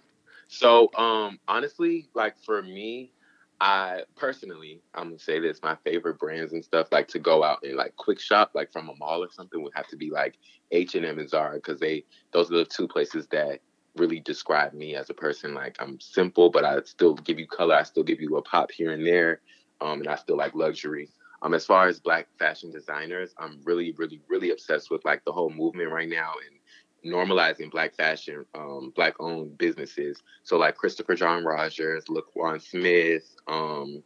So, 0.48 0.90
um, 0.96 1.38
honestly, 1.48 2.08
like 2.16 2.36
for 2.40 2.64
me, 2.64 3.12
I 3.60 4.02
personally, 4.16 4.82
I'm 4.94 5.06
gonna 5.06 5.20
say 5.20 5.40
this: 5.40 5.62
my 5.64 5.76
favorite 5.84 6.20
brands 6.20 6.54
and 6.54 6.64
stuff, 6.64 6.90
like 6.92 7.08
to 7.10 7.20
go 7.20 7.44
out 7.44 7.64
and 7.64 7.76
like 7.76 7.96
quick 7.96 8.20
shop, 8.20 8.52
like 8.54 8.72
from 8.72 8.90
a 8.90 8.96
mall 8.96 9.24
or 9.24 9.32
something, 9.32 9.62
would 9.64 9.74
have 9.76 9.88
to 9.88 9.98
be 9.98 10.12
like 10.12 10.38
H 10.72 10.96
and 10.96 11.06
M 11.06 11.20
and 11.20 11.30
Zara, 11.30 11.56
because 11.56 11.80
they 11.80 12.06
those 12.32 12.52
are 12.52 12.58
the 12.58 12.66
two 12.66 12.88
places 12.88 13.28
that 13.28 13.60
really 13.96 14.20
describe 14.20 14.74
me 14.74 14.96
as 14.96 15.10
a 15.10 15.14
person. 15.14 15.54
Like 15.54 15.76
I'm 15.80 16.00
simple, 16.00 16.52
but 16.52 16.66
I 16.66 16.82
still 16.84 17.16
give 17.16 17.40
you 17.40 17.48
color. 17.48 17.76
I 17.76 17.84
still 17.84 18.04
give 18.04 18.22
you 18.22 18.38
a 18.38 18.42
pop 18.44 18.72
here 18.72 18.92
and 18.92 19.06
there, 19.06 19.42
um, 19.82 20.00
and 20.00 20.08
I 20.08 20.16
still 20.16 20.38
like 20.38 20.54
luxury. 20.54 21.10
Um, 21.42 21.54
as 21.54 21.66
far 21.66 21.88
as 21.88 22.00
black 22.00 22.28
fashion 22.40 22.72
designers, 22.72 23.34
I'm 23.38 23.60
really, 23.64 23.94
really, 23.98 24.22
really 24.28 24.52
obsessed 24.52 24.90
with 24.90 25.06
like 25.06 25.24
the 25.24 25.32
whole 25.32 25.52
movement 25.52 25.92
right 25.92 26.10
now 26.10 26.34
and 26.48 26.57
normalizing 27.06 27.72
black 27.72 27.96
fashion, 27.96 28.46
um, 28.56 28.92
black 28.96 29.16
owned 29.20 29.58
businesses. 29.58 30.22
So 30.44 30.58
like 30.58 30.76
Christopher 30.76 31.16
John 31.16 31.44
Rogers, 31.44 32.06
Laquan 32.06 32.62
Smith, 32.62 33.36
um, 33.48 34.04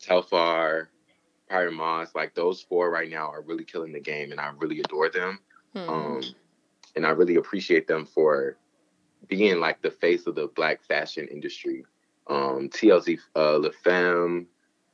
Telfar, 0.00 0.88
Pyer 1.48 1.70
Moss, 1.70 2.14
like 2.14 2.34
those 2.34 2.62
four 2.62 2.90
right 2.90 3.10
now 3.10 3.30
are 3.30 3.42
really 3.42 3.64
killing 3.64 3.92
the 3.92 4.00
game 4.00 4.32
and 4.32 4.40
I 4.40 4.52
really 4.58 4.80
adore 4.80 5.10
them. 5.10 5.38
Hmm. 5.74 5.88
Um, 5.88 6.22
and 6.96 7.06
I 7.06 7.10
really 7.10 7.36
appreciate 7.36 7.86
them 7.86 8.06
for 8.06 8.56
being 9.28 9.60
like 9.60 9.80
the 9.82 9.90
face 9.90 10.26
of 10.26 10.34
the 10.34 10.48
black 10.48 10.84
fashion 10.84 11.28
industry. 11.28 11.84
Um, 12.26 12.68
TLC 12.68 13.18
uh, 13.34 13.58
La 13.58 13.70
Femme, 13.82 14.46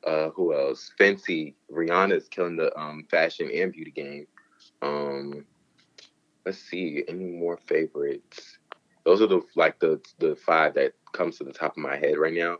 uh, 0.06 0.30
who 0.30 0.54
else? 0.54 0.92
Fenty, 0.98 1.54
Rihanna's 1.70 2.28
killing 2.28 2.56
the 2.56 2.76
um, 2.78 3.06
fashion 3.10 3.50
and 3.52 3.72
beauty 3.72 3.90
game. 3.90 4.26
Um, 4.82 5.44
let's 6.48 6.58
see 6.58 7.04
any 7.08 7.26
more 7.26 7.58
favorites. 7.66 8.58
Those 9.04 9.20
are 9.20 9.26
the 9.26 9.42
like 9.54 9.78
the 9.80 10.00
the 10.18 10.34
five 10.34 10.74
that 10.74 10.94
comes 11.12 11.36
to 11.38 11.44
the 11.44 11.52
top 11.52 11.72
of 11.72 11.82
my 11.82 11.96
head 11.96 12.16
right 12.16 12.32
now. 12.32 12.58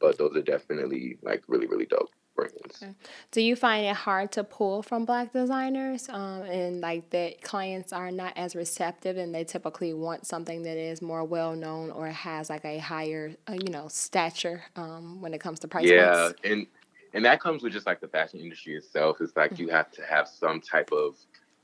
But 0.00 0.18
those 0.18 0.36
are 0.36 0.42
definitely 0.42 1.18
like 1.22 1.44
really 1.46 1.68
really 1.68 1.86
dope 1.86 2.10
brands. 2.34 2.82
Okay. 2.82 2.94
Do 3.30 3.40
you 3.40 3.54
find 3.54 3.86
it 3.86 3.94
hard 3.94 4.32
to 4.32 4.42
pull 4.42 4.82
from 4.82 5.04
black 5.04 5.32
designers, 5.32 6.08
um, 6.08 6.42
and 6.42 6.80
like 6.80 7.10
that 7.10 7.42
clients 7.42 7.92
are 7.92 8.10
not 8.10 8.32
as 8.36 8.56
receptive, 8.56 9.16
and 9.16 9.32
they 9.32 9.44
typically 9.44 9.94
want 9.94 10.26
something 10.26 10.62
that 10.62 10.76
is 10.76 11.00
more 11.00 11.22
well 11.24 11.54
known 11.54 11.92
or 11.92 12.08
has 12.08 12.50
like 12.50 12.64
a 12.64 12.78
higher, 12.78 13.36
uh, 13.48 13.52
you 13.52 13.70
know, 13.70 13.86
stature 13.86 14.64
um, 14.74 15.20
when 15.20 15.32
it 15.32 15.40
comes 15.40 15.60
to 15.60 15.68
price. 15.68 15.88
Yeah, 15.88 16.24
points? 16.24 16.40
and 16.42 16.66
and 17.14 17.24
that 17.24 17.40
comes 17.40 17.62
with 17.62 17.72
just 17.72 17.86
like 17.86 18.00
the 18.00 18.08
fashion 18.08 18.40
industry 18.40 18.74
itself. 18.74 19.18
It's 19.20 19.36
like 19.36 19.52
mm-hmm. 19.52 19.62
you 19.62 19.68
have 19.68 19.92
to 19.92 20.02
have 20.02 20.26
some 20.26 20.60
type 20.60 20.90
of 20.90 21.16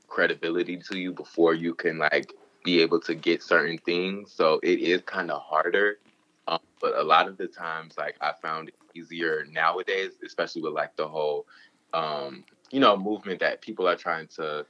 credibility 0.07 0.77
to 0.77 0.97
you 0.97 1.11
before 1.11 1.53
you 1.53 1.73
can 1.73 1.97
like 1.97 2.33
be 2.63 2.81
able 2.81 2.99
to 3.01 3.15
get 3.15 3.43
certain 3.43 3.77
things. 3.77 4.31
So 4.31 4.59
it 4.63 4.79
is 4.79 5.01
kind 5.01 5.31
of 5.31 5.41
harder. 5.41 5.99
Um, 6.47 6.59
but 6.81 6.95
a 6.95 7.03
lot 7.03 7.27
of 7.27 7.37
the 7.37 7.47
times, 7.47 7.95
like 7.97 8.15
I 8.21 8.33
found 8.41 8.69
it 8.69 8.75
easier 8.93 9.45
nowadays, 9.51 10.11
especially 10.25 10.61
with 10.61 10.73
like 10.73 10.95
the 10.95 11.07
whole, 11.07 11.47
um, 11.93 12.43
you 12.71 12.79
know, 12.79 12.97
movement 12.97 13.39
that 13.39 13.61
people 13.61 13.87
are 13.87 13.95
trying 13.95 14.27
to 14.35 14.65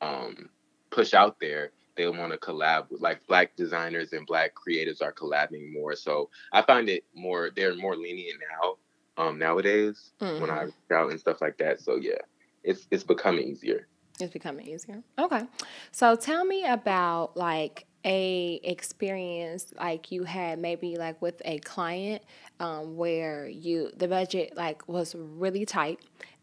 um, 0.00 0.48
push 0.90 1.14
out 1.14 1.38
there. 1.40 1.70
They 1.96 2.08
want 2.08 2.32
to 2.32 2.38
collab 2.38 2.90
with 2.90 3.00
like 3.00 3.24
black 3.28 3.54
designers 3.54 4.12
and 4.12 4.26
black 4.26 4.52
creatives 4.54 5.00
are 5.00 5.12
collabing 5.12 5.72
more. 5.72 5.94
So 5.94 6.30
I 6.52 6.62
find 6.62 6.88
it 6.88 7.04
more, 7.14 7.50
they're 7.54 7.76
more 7.76 7.96
lenient 7.96 8.40
now 8.50 8.76
um, 9.16 9.38
nowadays 9.38 10.12
mm-hmm. 10.20 10.40
when 10.40 10.50
I 10.50 10.54
mm-hmm. 10.54 10.64
reach 10.66 10.92
out 10.92 11.10
and 11.10 11.20
stuff 11.20 11.40
like 11.40 11.58
that. 11.58 11.80
So 11.80 11.96
yeah, 11.96 12.18
it's 12.62 12.86
it's 12.90 13.04
becoming 13.04 13.48
easier. 13.48 13.86
It's 14.20 14.32
becoming 14.32 14.68
easier. 14.68 15.02
Okay. 15.18 15.42
So 15.90 16.14
tell 16.14 16.44
me 16.44 16.64
about 16.64 17.36
like 17.36 17.86
a 18.04 18.60
experience 18.62 19.72
like 19.78 20.12
you 20.12 20.24
had 20.24 20.58
maybe 20.58 20.96
like 20.96 21.20
with 21.22 21.40
a 21.44 21.58
client 21.60 22.22
um, 22.60 22.96
where 22.96 23.48
you 23.48 23.90
the 23.96 24.06
budget 24.06 24.54
like 24.56 24.86
was 24.86 25.14
really 25.16 25.64
tight 25.64 26.00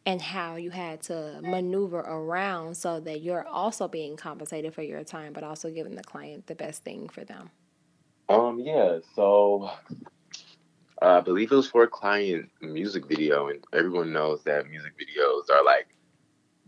and 0.08 0.20
how 0.20 0.56
you 0.56 0.72
had 0.72 1.02
to 1.04 1.40
maneuver 1.44 2.00
around 2.00 2.76
so 2.76 3.00
that 3.00 3.22
you're 3.22 3.48
also 3.48 3.88
being 3.88 4.18
compensated 4.18 4.74
for 4.74 4.82
your 4.82 5.04
time 5.04 5.34
but 5.34 5.44
also 5.44 5.70
giving 5.70 5.94
the 5.94 6.04
client 6.04 6.48
the 6.48 6.56
best 6.56 6.84
thing 6.84 7.08
for 7.08 7.24
them 7.24 7.52
um 8.30 8.60
yeah 8.60 8.98
so 9.16 9.70
i 11.04 11.20
believe 11.20 11.52
it 11.52 11.56
was 11.56 11.70
for 11.70 11.84
a 11.84 11.88
client 11.88 12.50
music 12.60 13.06
video 13.06 13.50
and 13.50 13.64
everyone 13.72 14.12
knows 14.12 14.42
that 14.44 14.68
music 14.68 14.94
videos 14.98 15.48
are 15.56 15.64
like 15.64 15.88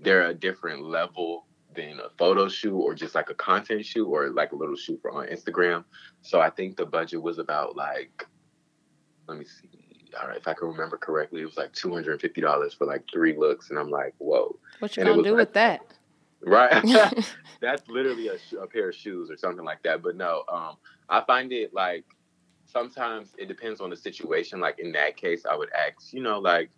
they're 0.04 0.28
a 0.28 0.34
different 0.34 0.84
level 0.84 1.46
than 1.76 2.00
a 2.00 2.10
photo 2.18 2.48
shoot 2.48 2.78
or 2.78 2.94
just 2.94 3.16
like 3.16 3.30
a 3.30 3.34
content 3.34 3.86
shoot 3.86 4.06
or 4.08 4.30
like 4.30 4.52
a 4.52 4.56
little 4.56 4.76
shoot 4.76 5.00
for 5.02 5.12
on 5.12 5.28
Instagram. 5.28 5.84
So 6.22 6.40
I 6.40 6.50
think 6.50 6.78
the 6.78 6.86
budget 6.86 7.22
was 7.22 7.40
about 7.40 7.76
like, 7.76 8.26
let 9.28 9.38
me 9.38 9.46
see. 9.46 9.70
All 10.22 10.28
right, 10.28 10.38
if 10.38 10.48
I 10.48 10.54
can 10.54 10.68
remember 10.68 10.96
correctly, 10.98 11.42
it 11.42 11.46
was 11.46 11.58
like 11.58 11.74
two 11.74 11.92
hundred 11.92 12.12
and 12.12 12.22
fifty 12.22 12.40
dollars 12.42 12.74
for 12.76 12.86
like 12.86 13.04
three 13.12 13.36
looks, 13.36 13.72
and 13.72 13.80
I'm 13.80 13.90
like, 13.90 14.14
whoa. 14.20 14.56
What 14.78 14.96
you 14.96 15.02
And 15.02 15.10
gonna 15.10 15.24
do 15.24 15.30
like- 15.32 15.38
with 15.40 15.54
that? 15.54 15.82
Right. 16.46 16.84
That's 17.62 17.88
literally 17.88 18.28
a, 18.28 18.38
sh- 18.38 18.54
a 18.62 18.68
pair 18.68 18.90
of 18.90 18.96
shoes 18.96 19.32
or 19.32 19.38
something 19.38 19.66
like 19.66 19.82
that. 19.84 20.04
But 20.04 20.16
no, 20.16 20.44
um, 20.52 20.76
I 21.10 21.22
find 21.22 21.52
it 21.52 21.74
like 21.74 22.04
sometimes 22.66 23.34
it 23.40 23.48
depends 23.48 23.82
on 23.82 23.90
the 23.90 23.96
situation. 23.96 24.60
Like 24.60 24.78
in 24.78 24.92
that 24.92 25.18
case, 25.18 25.46
I 25.50 25.56
would 25.56 25.70
ask, 25.74 26.14
you 26.14 26.22
know, 26.22 26.38
like, 26.40 26.70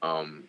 um, 0.00 0.44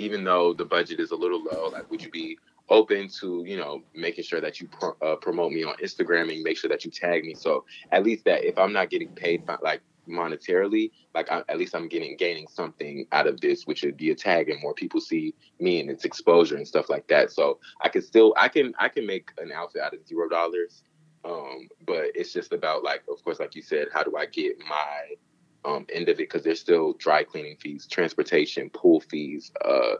even 0.00 0.24
though 0.24 0.52
the 0.52 0.64
budget 0.64 1.00
is 1.00 1.10
a 1.10 1.16
little 1.16 1.42
low, 1.42 1.68
like, 1.68 1.90
would 1.90 2.02
you 2.02 2.10
be 2.10 2.38
open 2.68 3.08
to, 3.08 3.44
you 3.46 3.56
know, 3.56 3.82
making 3.94 4.24
sure 4.24 4.40
that 4.40 4.60
you 4.60 4.68
uh, 5.02 5.16
promote 5.16 5.52
me 5.52 5.64
on 5.64 5.74
Instagram 5.76 6.32
and 6.32 6.42
make 6.42 6.56
sure 6.56 6.70
that 6.70 6.84
you 6.84 6.90
tag 6.90 7.24
me? 7.24 7.34
So 7.34 7.64
at 7.92 8.02
least 8.02 8.24
that 8.24 8.44
if 8.44 8.58
I'm 8.58 8.72
not 8.72 8.90
getting 8.90 9.08
paid, 9.08 9.44
by, 9.44 9.56
like 9.62 9.82
monetarily, 10.08 10.90
like 11.14 11.30
I, 11.30 11.42
at 11.48 11.58
least 11.58 11.74
I'm 11.74 11.88
getting 11.88 12.16
gaining 12.16 12.46
something 12.48 13.06
out 13.12 13.26
of 13.26 13.40
this, 13.40 13.66
which 13.66 13.82
would 13.82 13.96
be 13.96 14.10
a 14.10 14.14
tag 14.14 14.48
and 14.48 14.60
more 14.60 14.74
people 14.74 15.00
see 15.00 15.34
me 15.58 15.80
and 15.80 15.90
its 15.90 16.04
exposure 16.04 16.56
and 16.56 16.66
stuff 16.66 16.88
like 16.88 17.06
that. 17.08 17.30
So 17.30 17.58
I 17.80 17.88
can 17.88 18.02
still 18.02 18.34
I 18.36 18.48
can 18.48 18.74
I 18.78 18.88
can 18.88 19.06
make 19.06 19.30
an 19.38 19.52
outfit 19.52 19.82
out 19.82 19.94
of 19.94 20.06
zero 20.06 20.28
dollars. 20.28 20.82
Um, 21.22 21.68
but 21.86 22.06
it's 22.14 22.32
just 22.32 22.52
about 22.52 22.82
like 22.82 23.02
of 23.08 23.22
course 23.22 23.40
like 23.40 23.54
you 23.54 23.62
said, 23.62 23.88
how 23.92 24.02
do 24.02 24.16
I 24.16 24.26
get 24.26 24.58
my 24.60 25.14
um 25.64 25.86
end 25.92 26.08
of 26.08 26.14
it 26.14 26.28
because 26.28 26.42
there's 26.42 26.60
still 26.60 26.94
dry 26.94 27.22
cleaning 27.22 27.56
fees, 27.60 27.86
transportation, 27.86 28.70
pool 28.70 29.00
fees, 29.00 29.50
uh 29.64 29.94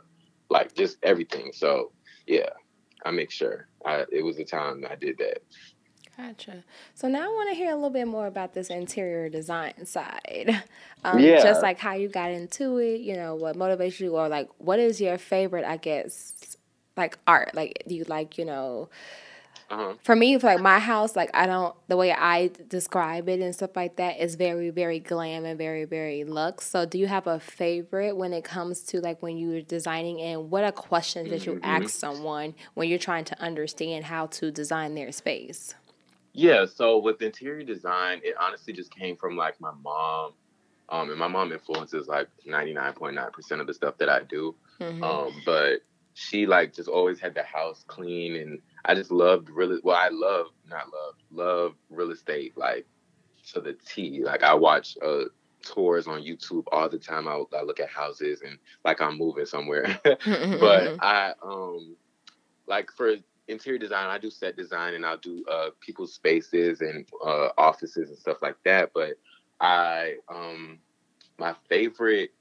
like 0.49 0.75
just 0.75 0.99
everything. 1.03 1.53
So 1.53 1.93
yeah, 2.27 2.49
I 3.05 3.11
make 3.11 3.31
sure. 3.31 3.69
I 3.85 4.05
it 4.13 4.25
was 4.25 4.37
the 4.37 4.45
time 4.45 4.85
I 4.91 4.97
did 4.97 5.19
that. 5.19 5.39
Gotcha. 6.17 6.65
So 6.95 7.09
now 7.09 7.23
I 7.23 7.29
want 7.29 7.51
to 7.51 7.55
hear 7.55 7.71
a 7.71 7.75
little 7.75 7.91
bit 7.91 8.07
more 8.07 8.27
about 8.27 8.53
this 8.53 8.69
interior 8.69 9.29
design 9.29 9.87
side. 9.87 10.63
Um, 11.03 11.19
Yeah. 11.19 11.43
Just 11.43 11.63
like 11.63 11.79
how 11.79 11.95
you 11.95 12.11
got 12.11 12.31
into 12.31 12.77
it, 12.77 13.01
you 13.01 13.15
know, 13.17 13.35
what 13.35 13.57
motivates 13.57 14.01
you, 14.01 14.19
or 14.19 14.29
like 14.29 14.51
what 14.59 14.79
is 14.79 15.01
your 15.01 15.17
favorite, 15.17 15.65
I 15.65 15.79
guess, 15.79 16.59
like 16.95 17.17
art? 17.27 17.55
Like, 17.55 17.85
do 17.89 17.95
you 17.95 18.05
like, 18.07 18.37
you 18.37 18.45
know, 18.45 18.91
Uh-huh. 19.71 19.95
for 20.03 20.17
me, 20.17 20.37
for 20.39 20.47
like 20.49 20.61
my 20.61 20.81
house, 20.81 21.15
like 21.15 21.31
I 21.33 21.47
don't, 21.47 21.75
the 21.87 21.97
way 21.97 22.13
I 22.13 22.51
describe 22.69 23.29
it 23.29 23.41
and 23.41 23.55
stuff 23.55 23.77
like 23.77 23.97
that 23.97 24.19
is 24.19 24.35
very, 24.35 24.71
very 24.71 24.99
glam 24.99 25.45
and 25.45 25.57
very, 25.57 25.85
very 25.85 26.25
luxe. 26.25 26.67
So 26.67 26.85
do 26.87 26.99
you 26.99 27.07
have 27.07 27.29
a 27.29 27.39
favorite 27.39 28.17
when 28.17 28.33
it 28.33 28.43
comes 28.43 28.83
to 28.85 29.01
like 29.01 29.23
when 29.23 29.37
you're 29.37 29.63
designing 29.63 30.21
and 30.21 30.51
what 30.51 30.65
are 30.65 30.73
questions 30.73 31.31
that 31.31 31.47
you 31.47 31.55
Mhm. 31.55 31.61
ask 31.63 31.91
someone 31.91 32.55
when 32.75 32.89
you're 32.89 32.99
trying 32.99 33.25
to 33.27 33.41
understand 33.41 34.07
how 34.07 34.27
to 34.27 34.51
design 34.51 34.95
their 34.97 35.13
space? 35.13 35.75
Yeah, 36.33 36.65
so 36.67 36.99
with 36.99 37.23
interior 37.23 37.65
design, 37.65 38.21
it 38.25 38.35
honestly 38.41 38.73
just 38.73 38.95
came 38.95 39.17
from 39.17 39.37
like 39.37 39.61
my 39.61 39.73
mom. 39.83 40.33
Um, 40.89 41.11
and 41.11 41.19
my 41.19 41.29
mom 41.29 41.53
influences 41.53 42.09
like 42.09 42.29
99.9% 42.47 43.61
of 43.61 43.67
the 43.69 43.75
stuff 43.75 43.97
that 43.99 44.09
I 44.09 44.23
do. 44.25 44.57
Mhm. 44.81 45.03
Um, 45.05 45.43
but 45.47 45.83
she 46.15 46.47
like 46.47 46.75
just 46.75 46.89
always 46.89 47.21
had 47.21 47.35
the 47.35 47.43
house 47.43 47.85
clean 47.87 48.37
and 48.37 48.61
I 48.85 48.95
just 48.95 49.11
loved 49.11 49.51
real 49.51 49.79
well, 49.83 49.97
I 49.97 50.09
love 50.09 50.47
not 50.69 50.87
love, 50.93 51.15
love 51.31 51.75
real 51.91 52.11
estate 52.11 52.57
like 52.57 52.87
to 53.53 53.61
the 53.61 53.75
T. 53.87 54.23
Like 54.25 54.43
I 54.43 54.55
watch 54.55 54.97
uh 55.05 55.25
tours 55.63 56.07
on 56.07 56.23
YouTube 56.23 56.65
all 56.73 56.89
the 56.89 56.99
time. 56.99 57.29
I, 57.29 57.43
I 57.57 57.63
look 57.63 57.81
at 57.81 57.89
houses 57.89 58.43
and 58.43 58.59
like 58.85 59.01
I'm 59.01 59.19
moving 59.19 59.47
somewhere. 59.47 60.01
but 60.05 60.97
I 61.01 61.35
um 61.43 61.97
like 62.67 62.91
for 62.93 63.17
interior 63.49 63.79
design, 63.79 64.09
I 64.09 64.19
do 64.19 64.31
set 64.31 64.57
design 64.57 64.95
and 64.95 65.05
I'll 65.05 65.19
do 65.19 65.45
uh 65.51 65.71
people's 65.81 66.15
spaces 66.15 66.81
and 66.81 67.07
uh 67.25 67.49
offices 67.59 68.09
and 68.09 68.19
stuff 68.19 68.39
like 68.43 68.57
that. 68.65 68.91
But 68.95 69.15
I 69.61 70.17
um 70.29 70.79
my 71.39 71.55
favorite 71.69 72.33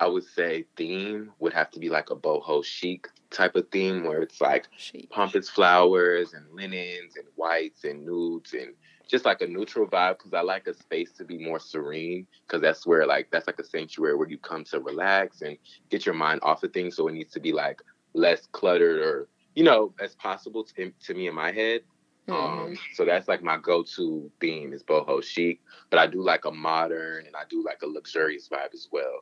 I 0.00 0.06
would 0.06 0.24
say 0.24 0.64
theme 0.76 1.30
would 1.40 1.52
have 1.52 1.70
to 1.72 1.78
be 1.78 1.90
like 1.90 2.08
a 2.10 2.16
boho 2.16 2.64
chic 2.64 3.06
type 3.30 3.54
of 3.54 3.68
theme 3.70 4.02
where 4.04 4.22
it's 4.22 4.40
like 4.40 4.66
Chic. 4.78 5.10
pampas 5.10 5.50
flowers 5.50 6.32
and 6.32 6.46
linens 6.52 7.16
and 7.16 7.26
whites 7.36 7.84
and 7.84 8.06
nudes 8.06 8.54
and 8.54 8.74
just 9.06 9.26
like 9.26 9.42
a 9.42 9.46
neutral 9.46 9.86
vibe 9.86 10.16
because 10.18 10.32
I 10.32 10.40
like 10.40 10.66
a 10.66 10.74
space 10.74 11.12
to 11.12 11.24
be 11.24 11.36
more 11.36 11.60
serene 11.60 12.26
because 12.46 12.62
that's 12.62 12.86
where 12.86 13.06
like 13.06 13.30
that's 13.30 13.46
like 13.46 13.58
a 13.58 13.64
sanctuary 13.64 14.16
where 14.16 14.28
you 14.28 14.38
come 14.38 14.64
to 14.64 14.80
relax 14.80 15.42
and 15.42 15.58
get 15.90 16.06
your 16.06 16.14
mind 16.14 16.40
off 16.42 16.62
of 16.62 16.72
things. 16.72 16.96
So 16.96 17.06
it 17.08 17.12
needs 17.12 17.32
to 17.32 17.40
be 17.40 17.52
like 17.52 17.82
less 18.14 18.46
cluttered 18.52 19.00
or 19.00 19.28
you 19.54 19.64
know 19.64 19.92
as 20.00 20.14
possible 20.14 20.64
to, 20.64 20.92
to 20.98 21.14
me 21.14 21.28
in 21.28 21.34
my 21.34 21.52
head. 21.52 21.82
Mhm. 22.28 22.34
Um, 22.34 22.78
so 22.94 23.04
that's 23.04 23.28
like 23.28 23.42
my 23.42 23.56
go-to 23.58 24.30
theme 24.40 24.72
is 24.72 24.82
boho 24.84 25.22
chic, 25.22 25.60
but 25.90 25.98
I 25.98 26.06
do 26.06 26.22
like 26.22 26.44
a 26.46 26.50
modern 26.50 27.26
and 27.26 27.34
I 27.36 27.42
do 27.50 27.62
like 27.64 27.82
a 27.82 27.86
luxurious 27.86 28.48
vibe 28.48 28.72
as 28.72 28.88
well. 28.90 29.18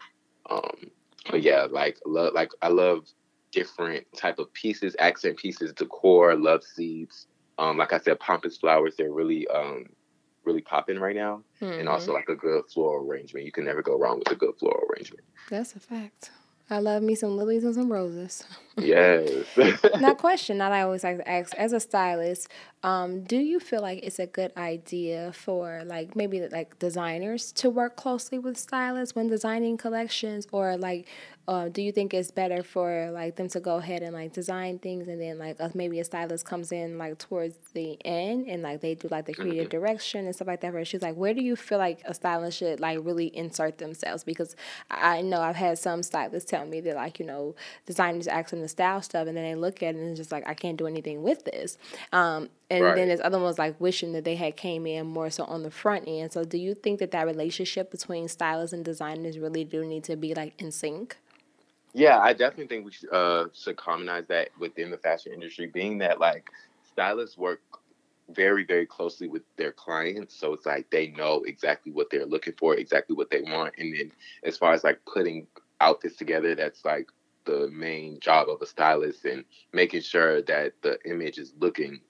Um, 0.49 0.91
but 1.31 1.43
yeah, 1.43 1.67
like 1.71 1.99
love, 2.07 2.35
like 2.35 2.53
I 2.63 2.69
love 2.69 3.07
different 3.53 4.07
type 4.17 4.39
of 4.39 4.53
pieces, 4.53 4.95
accent 4.99 5.37
pieces, 5.39 5.73
decor, 5.73 6.35
love 6.37 6.63
seeds. 6.65 7.27
Um, 7.59 7.77
like 7.77 7.93
I 7.93 7.99
said, 7.99 8.21
pampas 8.21 8.57
flowers, 8.57 8.95
they're 8.97 9.13
really, 9.13 9.47
um, 9.49 9.87
really 10.45 10.61
popping 10.63 10.99
right 10.99 11.17
now. 11.17 11.43
And 11.61 11.89
Mhm. 11.89 11.89
also 11.89 12.13
like 12.13 12.29
a 12.29 12.35
good 12.35 12.65
floral 12.73 13.07
arrangement. 13.07 13.45
You 13.47 13.53
can 13.53 13.65
never 13.65 13.83
go 13.83 13.99
wrong 13.99 14.19
with 14.21 14.31
a 14.31 14.37
good 14.37 14.55
floral 14.59 14.87
arrangement. 14.91 15.25
That's 15.51 15.75
a 15.75 15.81
fact. 15.81 16.31
I 16.71 16.81
love 16.81 17.03
me 17.03 17.15
some 17.15 17.37
lilies 17.37 17.65
and 17.65 17.75
some 17.75 17.91
roses. 17.91 18.45
Yes. 18.77 19.47
now, 20.01 20.15
question 20.19 20.59
that 20.59 20.71
I 20.71 20.83
always 20.83 21.03
like 21.03 21.17
to 21.17 21.29
ask 21.29 21.55
as 21.55 21.73
a 21.73 21.81
stylist, 21.81 22.49
um, 22.83 23.23
do 23.23 23.37
you 23.37 23.59
feel 23.59 23.81
like 23.81 24.01
it's 24.03 24.19
a 24.19 24.27
good 24.27 24.53
idea 24.57 25.33
for 25.33 25.83
like 25.87 26.15
maybe 26.15 26.47
like 26.49 26.79
designers 26.79 27.53
to 27.53 27.71
work 27.71 27.97
closely 27.97 28.39
with 28.39 28.59
stylists 28.59 29.17
when 29.17 29.29
designing 29.29 29.79
collections, 29.79 30.47
or 30.53 30.77
like, 30.77 31.07
uh, 31.49 31.69
do 31.71 31.81
you 31.83 31.91
think 31.91 32.13
it's 32.13 32.31
better 32.31 32.63
for 32.63 33.11
like 33.13 33.37
them 33.37 33.49
to 33.49 33.59
go 33.59 33.77
ahead 33.77 34.03
and 34.03 34.13
like 34.15 34.33
design 34.35 34.79
things 34.79 35.09
and 35.09 35.19
then 35.21 35.39
like 35.39 35.57
uh, 35.59 35.71
maybe 35.75 35.99
a 35.99 36.05
stylist 36.05 36.45
comes 36.45 36.71
in 36.73 36.99
like 36.99 37.17
towards 37.19 37.57
the 37.73 37.97
end 38.05 38.47
and 38.47 38.63
like 38.63 38.83
they 38.83 38.95
do 38.95 39.09
like 39.11 39.25
the 39.25 39.33
creative 39.35 39.71
direction 39.71 40.27
and 40.27 40.35
stuff 40.35 40.47
like 40.47 40.61
that? 40.61 40.75
Where 40.75 40.85
she's 40.85 41.01
like, 41.03 41.17
where 41.17 41.33
do 41.35 41.41
you 41.43 41.57
feel 41.57 41.79
like 41.79 42.03
a 42.05 42.13
stylist 42.13 42.59
should 42.59 42.81
like 42.81 42.99
really 43.03 43.35
insert 43.35 43.79
themselves? 43.79 44.25
Because 44.25 44.55
I 44.91 45.19
I 45.19 45.21
know 45.23 45.41
I've 45.41 45.57
had 45.57 45.79
some 45.79 46.03
stylists 46.03 46.51
tell 46.51 46.67
me 46.67 46.81
that 46.83 46.95
like 46.97 47.19
you 47.19 47.25
know 47.27 47.55
designers 47.87 48.29
ask 48.29 48.51
them 48.51 48.61
to 48.61 48.69
style 48.69 49.01
stuff 49.03 49.27
and 49.27 49.37
then 49.37 49.45
they 49.45 49.55
look 49.55 49.83
at 49.83 49.95
it 49.95 49.99
and 49.99 50.11
it's 50.11 50.19
just 50.19 50.31
like 50.31 50.47
I 50.47 50.55
can't 50.55 50.77
do 50.77 50.87
anything 50.87 51.23
with 51.23 51.45
this. 51.47 51.79
Um, 52.13 52.51
and 52.71 52.85
Right. 52.85 52.95
then 52.95 53.09
there's 53.09 53.21
other 53.23 53.39
ones 53.39 53.59
like 53.59 53.81
wishing 53.81 54.13
that 54.13 54.25
they 54.25 54.37
had 54.37 54.57
came 54.57 54.87
in 54.87 55.07
more 55.07 55.31
so 55.31 55.45
on 55.45 55.63
the 55.63 55.71
front 55.71 56.05
end. 56.07 56.33
So 56.33 56.45
do 56.45 56.59
you 56.59 56.75
think 56.75 56.99
that 57.01 57.11
that 57.13 57.25
relationship 57.27 57.91
between 57.91 58.29
stylists 58.29 58.75
and 58.75 58.85
designers 58.85 59.39
really 59.39 59.65
do 59.65 59.83
need 59.87 60.05
to 60.05 60.15
be 60.17 60.35
like 60.35 60.53
in 60.61 60.71
sync? 60.71 61.17
Yeah, 61.95 62.19
I 62.19 62.33
definitely 62.33 62.67
think 62.67 62.85
we 62.85 62.93
should, 62.93 63.13
uh, 63.13 63.47
should 63.55 63.77
commonize 63.77 64.27
that 64.29 64.51
within 64.59 64.91
the 64.91 64.99
fashion 64.99 65.33
industry, 65.33 65.67
being 65.67 65.99
that 65.99 66.21
like 66.21 66.51
stylists 66.91 67.39
work 67.39 67.61
very, 68.31 68.65
very 68.65 68.87
closely 68.87 69.27
with 69.27 69.43
their 69.57 69.73
clients. 69.73 70.35
So 70.35 70.53
it's 70.53 70.67
like 70.67 70.91
they 70.91 71.09
know 71.09 71.43
exactly 71.47 71.93
what 71.93 72.11
they're 72.11 72.27
looking 72.27 72.55
for, 72.59 72.75
exactly 72.75 73.17
what 73.17 73.31
they 73.31 73.41
want. 73.41 73.75
And 73.79 73.97
then 73.97 74.13
as 74.45 74.57
far 74.57 74.75
as 74.75 74.85
like 74.85 75.01
putting 75.13 75.47
outfits 75.81 76.17
together, 76.17 76.55
that's 76.55 76.85
like 76.85 77.09
the 77.47 77.69
main 77.73 78.21
job 78.21 78.49
of 78.51 78.61
a 78.61 78.67
stylist 78.67 79.25
and 79.25 79.45
making 79.73 80.03
sure 80.03 80.43
that 80.43 80.75
the 80.83 80.99
image 81.07 81.39
is 81.39 81.55
looking 81.59 82.01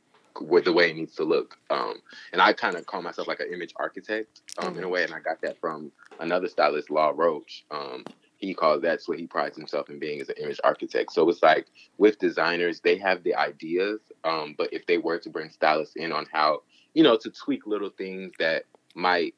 with 0.40 0.64
the 0.64 0.72
way 0.72 0.90
it 0.90 0.96
needs 0.96 1.14
to 1.16 1.24
look. 1.24 1.56
Um, 1.70 1.94
and 2.32 2.42
I 2.42 2.52
kind 2.52 2.76
of 2.76 2.86
call 2.86 3.02
myself 3.02 3.28
like 3.28 3.40
an 3.40 3.52
image 3.52 3.72
architect 3.76 4.42
um, 4.58 4.76
in 4.76 4.84
a 4.84 4.88
way, 4.88 5.04
and 5.04 5.14
I 5.14 5.20
got 5.20 5.40
that 5.42 5.60
from 5.60 5.92
another 6.20 6.48
stylist, 6.48 6.90
Law 6.90 7.12
Roach. 7.14 7.64
Um, 7.70 8.04
he 8.38 8.54
calls 8.54 8.80
that's 8.80 9.08
what 9.08 9.18
he 9.18 9.26
prides 9.26 9.56
himself 9.56 9.90
in 9.90 9.98
being 9.98 10.20
as 10.20 10.28
an 10.28 10.36
image 10.40 10.60
architect. 10.64 11.12
So 11.12 11.28
it's 11.28 11.42
like 11.42 11.66
with 11.98 12.18
designers, 12.18 12.80
they 12.80 12.96
have 12.98 13.22
the 13.24 13.34
ideas, 13.34 14.00
um, 14.24 14.54
but 14.56 14.72
if 14.72 14.86
they 14.86 14.98
were 14.98 15.18
to 15.18 15.28
bring 15.28 15.50
stylists 15.50 15.96
in 15.96 16.12
on 16.12 16.26
how, 16.32 16.62
you 16.94 17.02
know, 17.02 17.16
to 17.16 17.30
tweak 17.30 17.66
little 17.66 17.90
things 17.90 18.32
that 18.38 18.64
might 18.94 19.34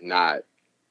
not 0.00 0.42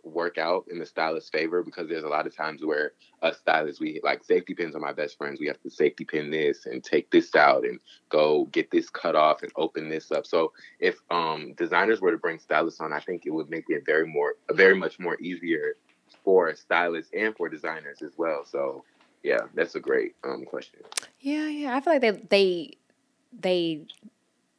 work 0.03 0.37
out 0.37 0.65
in 0.71 0.79
the 0.79 0.85
stylist's 0.85 1.29
favor, 1.29 1.61
because 1.61 1.87
there's 1.87 2.03
a 2.03 2.09
lot 2.09 2.25
of 2.25 2.35
times 2.35 2.65
where 2.65 2.93
a 3.21 3.33
stylist, 3.33 3.79
we 3.79 3.99
like 4.03 4.23
safety 4.23 4.55
pins 4.55 4.75
are 4.75 4.79
my 4.79 4.93
best 4.93 5.17
friends. 5.17 5.39
We 5.39 5.47
have 5.47 5.61
to 5.61 5.69
safety 5.69 6.05
pin 6.05 6.31
this 6.31 6.65
and 6.65 6.83
take 6.83 7.11
this 7.11 7.35
out 7.35 7.65
and 7.65 7.79
go 8.09 8.45
get 8.45 8.71
this 8.71 8.89
cut 8.89 9.15
off 9.15 9.43
and 9.43 9.51
open 9.55 9.89
this 9.89 10.11
up. 10.11 10.25
So 10.25 10.53
if 10.79 10.95
um, 11.11 11.53
designers 11.57 12.01
were 12.01 12.11
to 12.11 12.17
bring 12.17 12.39
stylists 12.39 12.79
on, 12.79 12.93
I 12.93 12.99
think 12.99 13.25
it 13.25 13.31
would 13.31 13.49
make 13.49 13.65
it 13.67 13.85
very 13.85 14.07
more, 14.07 14.35
very 14.51 14.75
much 14.75 14.97
more 14.99 15.19
easier 15.19 15.75
for 16.27 16.53
stylists 16.57 17.09
and 17.17 17.33
for 17.37 17.47
designers 17.47 18.01
as 18.01 18.11
well. 18.17 18.43
So 18.43 18.83
yeah, 19.23 19.43
that's 19.55 19.75
a 19.75 19.79
great 19.79 20.13
um, 20.25 20.43
question. 20.43 20.81
Yeah, 21.21 21.47
yeah. 21.47 21.73
I 21.73 21.79
feel 21.79 21.93
like 21.93 22.01
they 22.01 22.11
they 22.11 22.77
they 23.31 23.85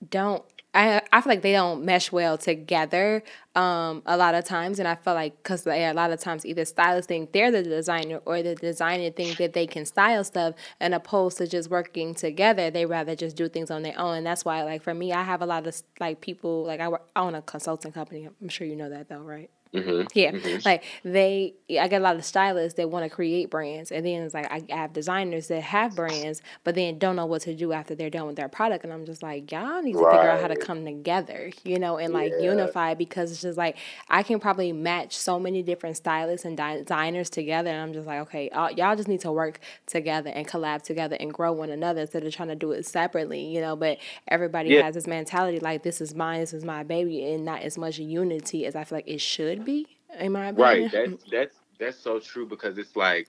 don't. 0.09 0.43
I 0.73 1.03
I 1.13 1.21
feel 1.21 1.31
like 1.31 1.43
they 1.43 1.53
don't 1.53 1.85
mesh 1.85 2.11
well 2.11 2.39
together 2.39 3.23
um, 3.55 4.03
a 4.07 4.17
lot 4.17 4.35
of 4.35 4.47
times, 4.47 4.79
and 4.79 4.89
I 4.89 4.95
feel 4.95 5.13
like 5.13 5.43
because 5.43 5.67
a 5.67 5.93
lot 5.93 6.11
of 6.11 6.21
times 6.21 6.47
either 6.47 6.65
stylists 6.65 7.07
think 7.07 7.33
they're 7.33 7.51
the 7.51 7.63
designer 7.63 8.23
or 8.25 8.43
the 8.43 8.55
designer 8.55 9.11
think 9.11 9.37
that 9.37 9.53
they 9.53 9.67
can 9.67 9.85
style 9.85 10.25
stuff, 10.25 10.55
and 10.81 10.95
opposed 10.95 11.37
to 11.37 11.47
just 11.47 11.69
working 11.69 12.15
together, 12.15 12.71
they 12.71 12.87
rather 12.87 13.15
just 13.15 13.37
do 13.37 13.47
things 13.47 13.71
on 13.71 13.83
their 13.83 13.99
own. 14.01 14.17
And 14.17 14.27
that's 14.27 14.43
why, 14.43 14.63
like 14.63 14.83
for 14.83 14.95
me, 14.95 15.13
I 15.13 15.23
have 15.23 15.43
a 15.43 15.47
lot 15.47 15.67
of 15.67 15.83
like 16.01 16.23
people 16.23 16.65
like 16.65 16.81
I, 16.81 16.89
work, 16.89 17.07
I 17.15 17.21
own 17.21 17.35
a 17.35 17.43
consulting 17.43 17.93
company. 17.93 18.27
I'm 18.41 18.49
sure 18.49 18.67
you 18.67 18.75
know 18.75 18.89
that 18.89 19.11
though, 19.11 19.21
right? 19.21 19.51
Mm-hmm. 19.75 20.07
Yeah, 20.15 20.33
Mhm. 20.33 20.65
like 20.65 20.85
they, 21.05 21.55
I 21.79 21.89
get 21.89 22.01
a 22.01 22.05
lot 22.05 22.17
of 22.17 22.25
stylists 22.25 22.77
that 22.79 22.89
want 22.91 23.05
to 23.05 23.11
create 23.11 23.51
brands, 23.51 23.93
and 23.93 24.05
then 24.07 24.23
it's 24.23 24.33
like 24.33 24.51
I 24.51 24.63
have 24.75 24.95
designers 24.95 25.49
that 25.49 25.61
have 25.61 25.95
brands, 25.95 26.41
but 26.65 26.75
then 26.75 26.99
don't 26.99 27.17
know 27.17 27.27
what 27.27 27.43
to 27.43 27.55
do 27.55 27.73
after 27.73 27.95
they're 27.95 28.09
done 28.09 28.27
with 28.27 28.37
their 28.37 28.49
product, 28.49 28.85
and 28.85 28.93
I'm 28.93 29.05
just 29.05 29.23
like, 29.23 29.53
y'all 29.53 29.83
need 29.83 29.99
to 29.99 30.07
figure 30.07 30.29
out 30.31 30.39
how 30.41 30.49
to 30.49 30.57
come 30.57 30.87
together, 30.87 31.51
you 31.65 31.79
know, 31.79 31.99
and 31.99 32.15
like 32.15 32.35
Yeah. 32.39 32.45
unify 32.53 32.95
because 32.95 33.31
it's 33.31 33.43
just 33.43 33.59
like 33.59 33.77
I 34.09 34.23
can 34.23 34.41
probably 34.41 34.73
match 34.73 35.15
so 35.17 35.39
many 35.39 35.63
different 35.63 35.97
stylists 35.99 36.47
and 36.47 36.57
designers 36.57 37.29
together, 37.29 37.69
and 37.69 37.81
I'm 37.83 37.93
just 37.93 38.07
like, 38.07 38.21
okay, 38.21 38.49
all, 38.51 38.71
y'all 38.71 38.97
just 38.97 39.09
need 39.09 39.21
to 39.21 39.33
work 39.33 39.61
together 39.87 40.31
and 40.31 40.49
collab 40.49 40.81
together 40.83 41.17
and 41.21 41.33
grow 41.35 41.53
one 41.53 41.69
another 41.71 42.01
instead 42.03 42.25
of 42.25 42.35
trying 42.35 42.49
to 42.49 42.55
do 42.57 42.73
it 42.73 42.87
separately, 42.87 43.45
you 43.45 43.61
know. 43.61 43.77
But 43.77 43.99
everybody 44.29 44.71
Yeah. 44.71 44.83
has 44.85 44.95
this 44.95 45.07
mentality 45.07 45.61
like 45.61 45.83
this 45.83 46.01
is 46.01 46.15
mine, 46.15 46.41
this 46.41 46.55
is 46.55 46.65
my 46.65 46.83
baby, 46.85 47.23
and 47.33 47.45
not 47.45 47.63
as 47.63 47.77
much 47.77 47.99
unity 47.99 48.65
as 48.65 48.75
I 48.75 48.85
feel 48.85 48.97
like 48.99 49.09
it 49.09 49.21
should 49.21 49.58
be. 49.65 49.87
In 50.19 50.33
my 50.33 50.49
opinion, 50.49 50.91
Right. 50.91 50.91
That's 50.93 51.15
that's 51.31 51.57
that's 51.79 51.99
so 51.99 52.19
true 52.21 52.47
because 52.47 52.79
it's 52.79 52.97
like 52.97 53.29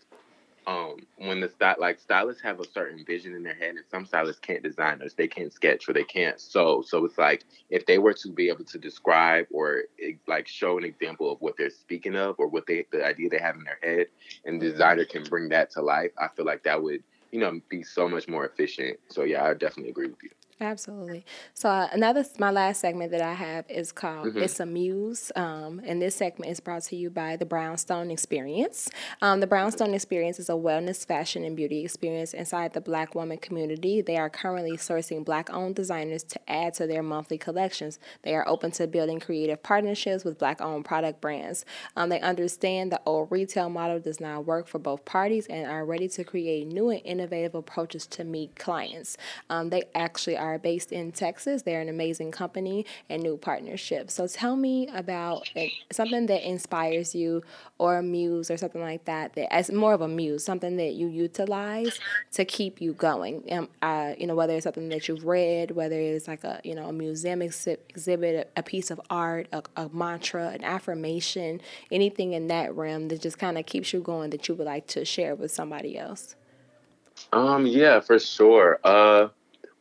um 0.68 0.98
when 1.18 1.40
the 1.42 1.50
style 1.50 1.76
like 1.80 2.00
stylists 2.00 2.42
have 2.44 2.60
a 2.60 2.66
certain 2.66 3.04
vision 3.06 3.34
in 3.36 3.44
their 3.44 3.56
head 3.56 3.76
and 3.76 3.86
some 3.90 4.06
stylists 4.06 4.40
can't 4.42 4.64
design 4.64 5.00
this, 5.00 5.14
they 5.14 5.28
can't 5.28 5.54
sketch 5.54 5.88
or 5.90 5.94
they 5.94 6.04
can't 6.04 6.40
sew. 6.40 6.82
So 6.82 7.06
it's 7.06 7.18
like 7.18 7.46
if 7.70 7.86
they 7.86 7.98
were 7.98 8.14
to 8.14 8.32
be 8.32 8.50
able 8.50 8.66
to 8.66 8.78
describe 8.78 9.48
or 9.52 9.84
like 10.28 10.48
show 10.48 10.78
an 10.78 10.84
example 10.86 11.32
of 11.32 11.42
what 11.42 11.56
they're 11.58 11.70
speaking 11.70 12.16
of 12.16 12.36
or 12.40 12.48
what 12.48 12.66
they 12.68 12.86
the 12.92 13.06
idea 13.06 13.30
they 13.30 13.40
have 13.40 13.56
in 13.56 13.64
their 13.64 13.80
head 13.82 14.08
and 14.46 14.62
the 14.62 14.70
designer 14.70 15.06
can 15.06 15.24
bring 15.24 15.50
that 15.50 15.72
to 15.72 15.82
life, 15.82 16.12
I 16.20 16.28
feel 16.36 16.46
like 16.46 16.64
that 16.64 16.82
would, 16.82 17.04
you 17.32 17.40
know, 17.40 17.60
be 17.70 17.84
so 17.84 18.08
much 18.08 18.28
more 18.28 18.46
efficient. 18.46 19.00
So 19.10 19.24
yeah, 19.24 19.46
I 19.46 19.54
definitely 19.54 19.92
agree 19.92 20.08
with 20.08 20.24
you. 20.24 20.32
Absolutely. 20.62 21.24
So 21.54 21.70
uh, 21.70 21.88
another, 21.94 22.26
my 22.38 22.52
last 22.52 22.82
segment 22.82 23.12
that 23.12 23.22
I 23.22 23.32
have 23.34 23.64
is 23.70 23.94
called 23.94 24.34
Mhm. 24.36 24.42
"It's 24.44 24.60
a 24.60 24.66
Muse," 24.66 25.32
um, 25.38 25.80
and 25.86 26.02
this 26.02 26.16
segment 26.18 26.52
is 26.52 26.60
brought 26.60 26.84
to 26.84 26.98
you 26.98 27.10
by 27.10 27.38
the 27.38 27.46
Brownstone 27.46 28.12
Experience. 28.12 28.90
Um, 29.22 29.40
the 29.40 29.48
Brownstone 29.48 29.94
Experience 29.94 30.38
is 30.38 30.50
a 30.50 30.54
wellness, 30.54 31.06
fashion, 31.06 31.46
and 31.46 31.56
beauty 31.56 31.86
experience 31.86 32.34
inside 32.34 32.74
the 32.74 32.82
Black 32.82 33.16
woman 33.16 33.38
community. 33.38 34.02
They 34.02 34.18
are 34.18 34.30
currently 34.30 34.76
sourcing 34.76 35.24
Black-owned 35.24 35.76
designers 35.76 36.24
to 36.24 36.40
add 36.52 36.74
to 36.74 36.88
their 36.88 37.04
monthly 37.04 37.38
collections. 37.38 37.98
They 38.24 38.36
are 38.36 38.46
open 38.46 38.72
to 38.72 38.86
building 38.88 39.22
creative 39.22 39.64
partnerships 39.64 40.26
with 40.26 40.38
Black-owned 40.38 40.84
product 40.84 41.22
brands. 41.22 41.64
Um, 41.96 42.10
they 42.10 42.20
understand 42.20 42.92
the 42.92 43.00
old 43.06 43.32
retail 43.32 43.70
model 43.70 44.02
does 44.02 44.20
not 44.20 44.46
work 44.46 44.68
for 44.68 44.80
both 44.80 45.06
parties 45.06 45.48
and 45.48 45.72
are 45.72 45.86
ready 45.86 46.10
to 46.10 46.26
create 46.26 46.68
new 46.68 46.90
and 46.90 47.02
innovative 47.06 47.56
approaches 47.56 48.06
to 48.08 48.26
meet 48.26 48.58
clients. 48.58 49.16
Um, 49.50 49.70
they 49.70 49.84
actually 49.96 50.36
are 50.36 50.49
based 50.58 50.92
in 50.92 51.12
Texas. 51.12 51.62
They're 51.62 51.82
an 51.82 51.90
amazing 51.90 52.32
company 52.32 52.86
and 53.10 53.22
new 53.22 53.38
partnership. 53.38 54.10
So 54.10 54.28
tell 54.28 54.56
me 54.56 54.88
about 54.94 55.50
something 55.92 56.26
that 56.28 56.48
inspires 56.48 57.14
you 57.14 57.44
or 57.78 57.98
a 57.98 58.04
muse 58.04 58.50
or 58.50 58.58
something 58.58 58.82
like 58.82 59.06
that, 59.06 59.34
that 59.34 59.54
as 59.54 59.72
more 59.72 59.94
of 59.94 60.02
a 60.02 60.08
muse, 60.08 60.44
something 60.44 60.78
that 60.78 60.94
you 60.94 61.08
utilize 61.08 62.00
to 62.34 62.46
keep 62.46 62.82
you 62.82 62.94
going. 62.94 63.44
Um, 63.52 63.70
uh, 63.82 64.14
you 64.18 64.28
know, 64.28 64.36
whether 64.36 64.54
it's 64.54 64.64
something 64.64 64.90
that 64.90 65.08
you've 65.08 65.26
read, 65.26 65.72
whether 65.72 66.00
it's 66.00 66.28
like 66.28 66.44
a, 66.44 66.60
you 66.64 66.76
know, 66.76 66.88
a 66.88 66.94
museum 66.94 67.42
exhi- 67.42 67.78
exhibit, 67.90 68.50
a, 68.56 68.60
a 68.60 68.64
piece 68.64 68.92
of 68.92 69.00
art, 69.10 69.48
a, 69.52 69.64
a 69.76 69.90
mantra, 69.90 70.50
an 70.50 70.64
affirmation, 70.64 71.62
anything 71.92 72.34
in 72.34 72.48
that 72.48 72.74
realm 72.76 73.10
that 73.10 73.22
just 73.22 73.38
kind 73.38 73.58
of 73.58 73.66
keeps 73.66 73.94
you 73.94 74.00
going 74.00 74.30
that 74.30 74.48
you 74.48 74.56
would 74.56 74.66
like 74.66 74.88
to 74.88 75.06
share 75.06 75.36
with 75.36 75.52
somebody 75.52 75.98
else. 75.98 76.36
Um, 77.34 77.66
yeah, 77.66 78.00
for 78.00 78.20
sure. 78.20 78.80
Uh, 78.84 79.28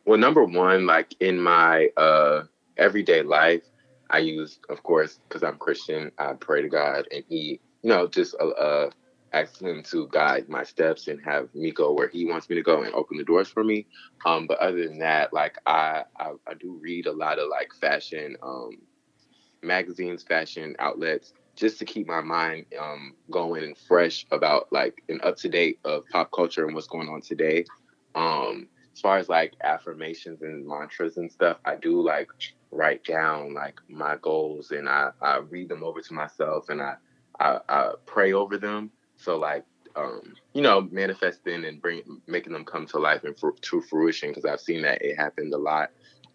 well, 0.05 0.17
number 0.17 0.43
one, 0.43 0.85
like 0.85 1.15
in 1.19 1.39
my 1.39 1.89
uh 1.97 2.43
everyday 2.77 3.21
life, 3.21 3.63
I 4.09 4.19
use, 4.19 4.59
of 4.69 4.81
course, 4.83 5.19
because 5.27 5.43
I'm 5.43 5.57
Christian, 5.57 6.11
I 6.17 6.33
pray 6.33 6.61
to 6.61 6.69
God, 6.69 7.07
and 7.11 7.23
He, 7.27 7.59
you 7.83 7.89
know, 7.89 8.07
just 8.07 8.35
uh, 8.39 8.49
uh 8.49 8.89
ask 9.33 9.61
Him 9.61 9.83
to 9.83 10.07
guide 10.11 10.49
my 10.49 10.63
steps 10.63 11.07
and 11.07 11.23
have 11.23 11.53
me 11.53 11.71
go 11.71 11.93
where 11.93 12.07
He 12.07 12.25
wants 12.25 12.49
me 12.49 12.55
to 12.55 12.63
go 12.63 12.83
and 12.83 12.93
open 12.93 13.17
the 13.17 13.23
doors 13.23 13.47
for 13.47 13.63
me. 13.63 13.85
Um, 14.25 14.47
but 14.47 14.59
other 14.59 14.87
than 14.87 14.99
that, 14.99 15.33
like 15.33 15.57
I, 15.65 16.03
I, 16.19 16.31
I 16.47 16.53
do 16.59 16.79
read 16.81 17.05
a 17.05 17.11
lot 17.11 17.39
of 17.39 17.49
like 17.49 17.69
fashion 17.79 18.35
um 18.41 18.71
magazines, 19.61 20.23
fashion 20.23 20.75
outlets, 20.79 21.33
just 21.55 21.79
to 21.79 21.85
keep 21.85 22.07
my 22.07 22.21
mind 22.21 22.65
um, 22.79 23.13
going 23.29 23.63
and 23.63 23.77
fresh 23.77 24.25
about 24.31 24.71
like 24.71 25.03
and 25.09 25.21
up 25.23 25.35
to 25.37 25.49
date 25.49 25.79
of 25.83 26.07
pop 26.09 26.31
culture 26.31 26.65
and 26.65 26.73
what's 26.73 26.87
going 26.87 27.09
on 27.09 27.21
today. 27.21 27.65
Um, 28.15 28.67
as 28.99 29.01
far 29.01 29.17
as 29.17 29.29
like 29.29 29.53
affirmations 29.63 30.41
and 30.41 30.67
mantras 30.67 31.15
and 31.15 31.31
stuff, 31.31 31.55
I 31.63 31.77
do 31.77 32.01
like 32.01 32.27
write 32.69 33.05
down 33.05 33.53
like 33.53 33.79
my 33.87 34.17
goals 34.21 34.71
and 34.71 34.89
I, 34.89 35.11
I 35.21 35.37
read 35.37 35.69
them 35.69 35.85
over 35.85 36.01
to 36.01 36.13
myself 36.13 36.67
and 36.67 36.81
I, 36.81 36.95
I, 37.39 37.59
I 37.69 37.91
pray 38.05 38.33
over 38.33 38.57
them. 38.57 38.91
So 39.15 39.37
like 39.37 39.63
um, 39.95 40.33
you 40.53 40.61
know, 40.61 40.81
manifesting 40.91 41.63
and 41.63 41.81
bring 41.81 42.01
making 42.27 42.51
them 42.51 42.65
come 42.65 42.85
to 42.87 42.99
life 42.99 43.23
and 43.23 43.39
fru- 43.39 43.55
to 43.61 43.81
fruition 43.83 44.31
because 44.31 44.43
I've 44.43 44.59
seen 44.59 44.81
that 44.81 45.01
it 45.01 45.15
happened 45.15 45.53
a 45.53 45.57
lot 45.57 45.91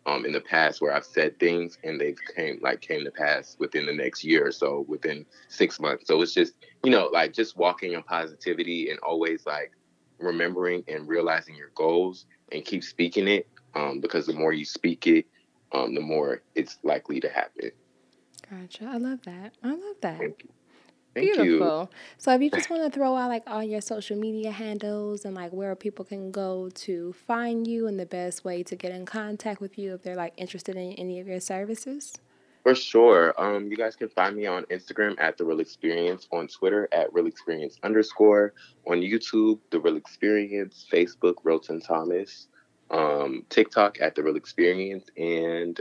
um, 0.07 0.25
in 0.25 0.33
the 0.33 0.41
past 0.41 0.81
where 0.81 0.95
I've 0.95 1.05
said 1.05 1.39
things 1.39 1.77
and 1.85 2.01
they've 2.01 2.19
came 2.35 2.61
like 2.63 2.81
came 2.81 3.05
to 3.05 3.11
pass 3.11 3.57
within 3.59 3.85
the 3.85 3.93
next 3.93 4.25
year 4.25 4.47
or 4.47 4.53
so, 4.53 4.87
within 4.89 5.27
six 5.49 5.79
months. 5.79 6.07
So 6.07 6.23
it's 6.23 6.33
just 6.33 6.55
you 6.83 6.91
know 6.91 7.11
like 7.13 7.35
just 7.35 7.59
walking 7.59 7.93
in 7.93 8.03
positivity 8.05 8.89
and 8.89 8.99
always 9.01 9.45
like 9.45 9.73
remembering 10.19 10.83
and 10.89 11.07
realizing 11.07 11.55
your 11.55 11.71
goals 11.75 12.25
and 12.53 12.65
keep 12.65 12.85
speaking 12.85 13.29
it 13.29 13.49
um, 13.75 14.01
because 14.01 14.27
the 14.27 14.33
more 14.33 14.53
you 14.53 14.65
speak 14.65 15.07
it, 15.07 15.27
um, 15.73 15.95
the 15.95 16.01
more 16.01 16.43
it's 16.55 16.79
likely 16.83 17.21
to 17.21 17.29
happen. 17.29 17.71
Gotcha. 18.51 18.85
I 18.87 18.99
love 18.99 19.23
that. 19.25 19.55
I 19.63 19.71
love 19.71 19.97
that. 20.03 20.19
Thank 20.19 20.45
you. 20.45 20.51
Thank 21.15 21.27
you. 21.29 21.43
Beautiful. 21.45 21.91
So 22.19 22.35
if 22.35 22.43
you 22.43 22.51
just 22.51 22.71
want 22.71 22.83
to 22.83 22.91
throw 22.91 23.17
out 23.17 23.29
like 23.29 23.45
all 23.47 23.63
your 23.63 23.81
social 23.81 24.17
media 24.17 24.51
handles 24.51 25.25
and 25.25 25.35
like 25.35 25.53
where 25.53 25.75
people 25.77 26.05
can 26.05 26.31
go 26.31 26.71
to 26.71 27.13
find 27.13 27.67
you 27.67 27.87
and 27.87 27.99
the 27.99 28.07
best 28.07 28.45
way 28.45 28.63
to 28.65 28.77
get 28.77 28.93
in 28.93 29.07
contact 29.07 29.61
with 29.61 29.79
you 29.79 29.95
if 29.95 30.03
they're 30.03 30.17
like 30.17 30.35
interested 30.37 30.77
in 30.77 30.93
any 30.93 31.21
of 31.21 31.27
your 31.27 31.41
services. 31.41 32.15
For 32.65 32.75
sure. 32.75 33.35
Um, 33.39 33.71
you 33.71 33.77
guys 33.77 33.95
can 33.95 34.09
find 34.09 34.35
me 34.35 34.47
on 34.47 34.65
Instagram 34.65 35.17
at 35.19 35.37
the 35.37 35.45
Ryl 35.45 35.61
Experience, 35.61 36.27
on 36.33 36.49
Twitter 36.49 36.89
at 36.93 37.13
Ryl 37.13 37.27
Experience 37.27 37.79
underscore, 37.83 38.55
on 38.87 39.03
YouTube, 39.03 39.59
the 39.71 39.79
Ryl 39.79 39.99
Experience, 39.99 40.87
Facebook, 40.91 41.35
Rylton 41.45 41.81
Thomas, 41.81 42.49
um, 42.91 43.45
TikTok 43.51 44.01
at 44.01 44.15
the 44.15 44.23
Ryl 44.23 44.37
Experience, 44.37 45.11
and 45.19 45.79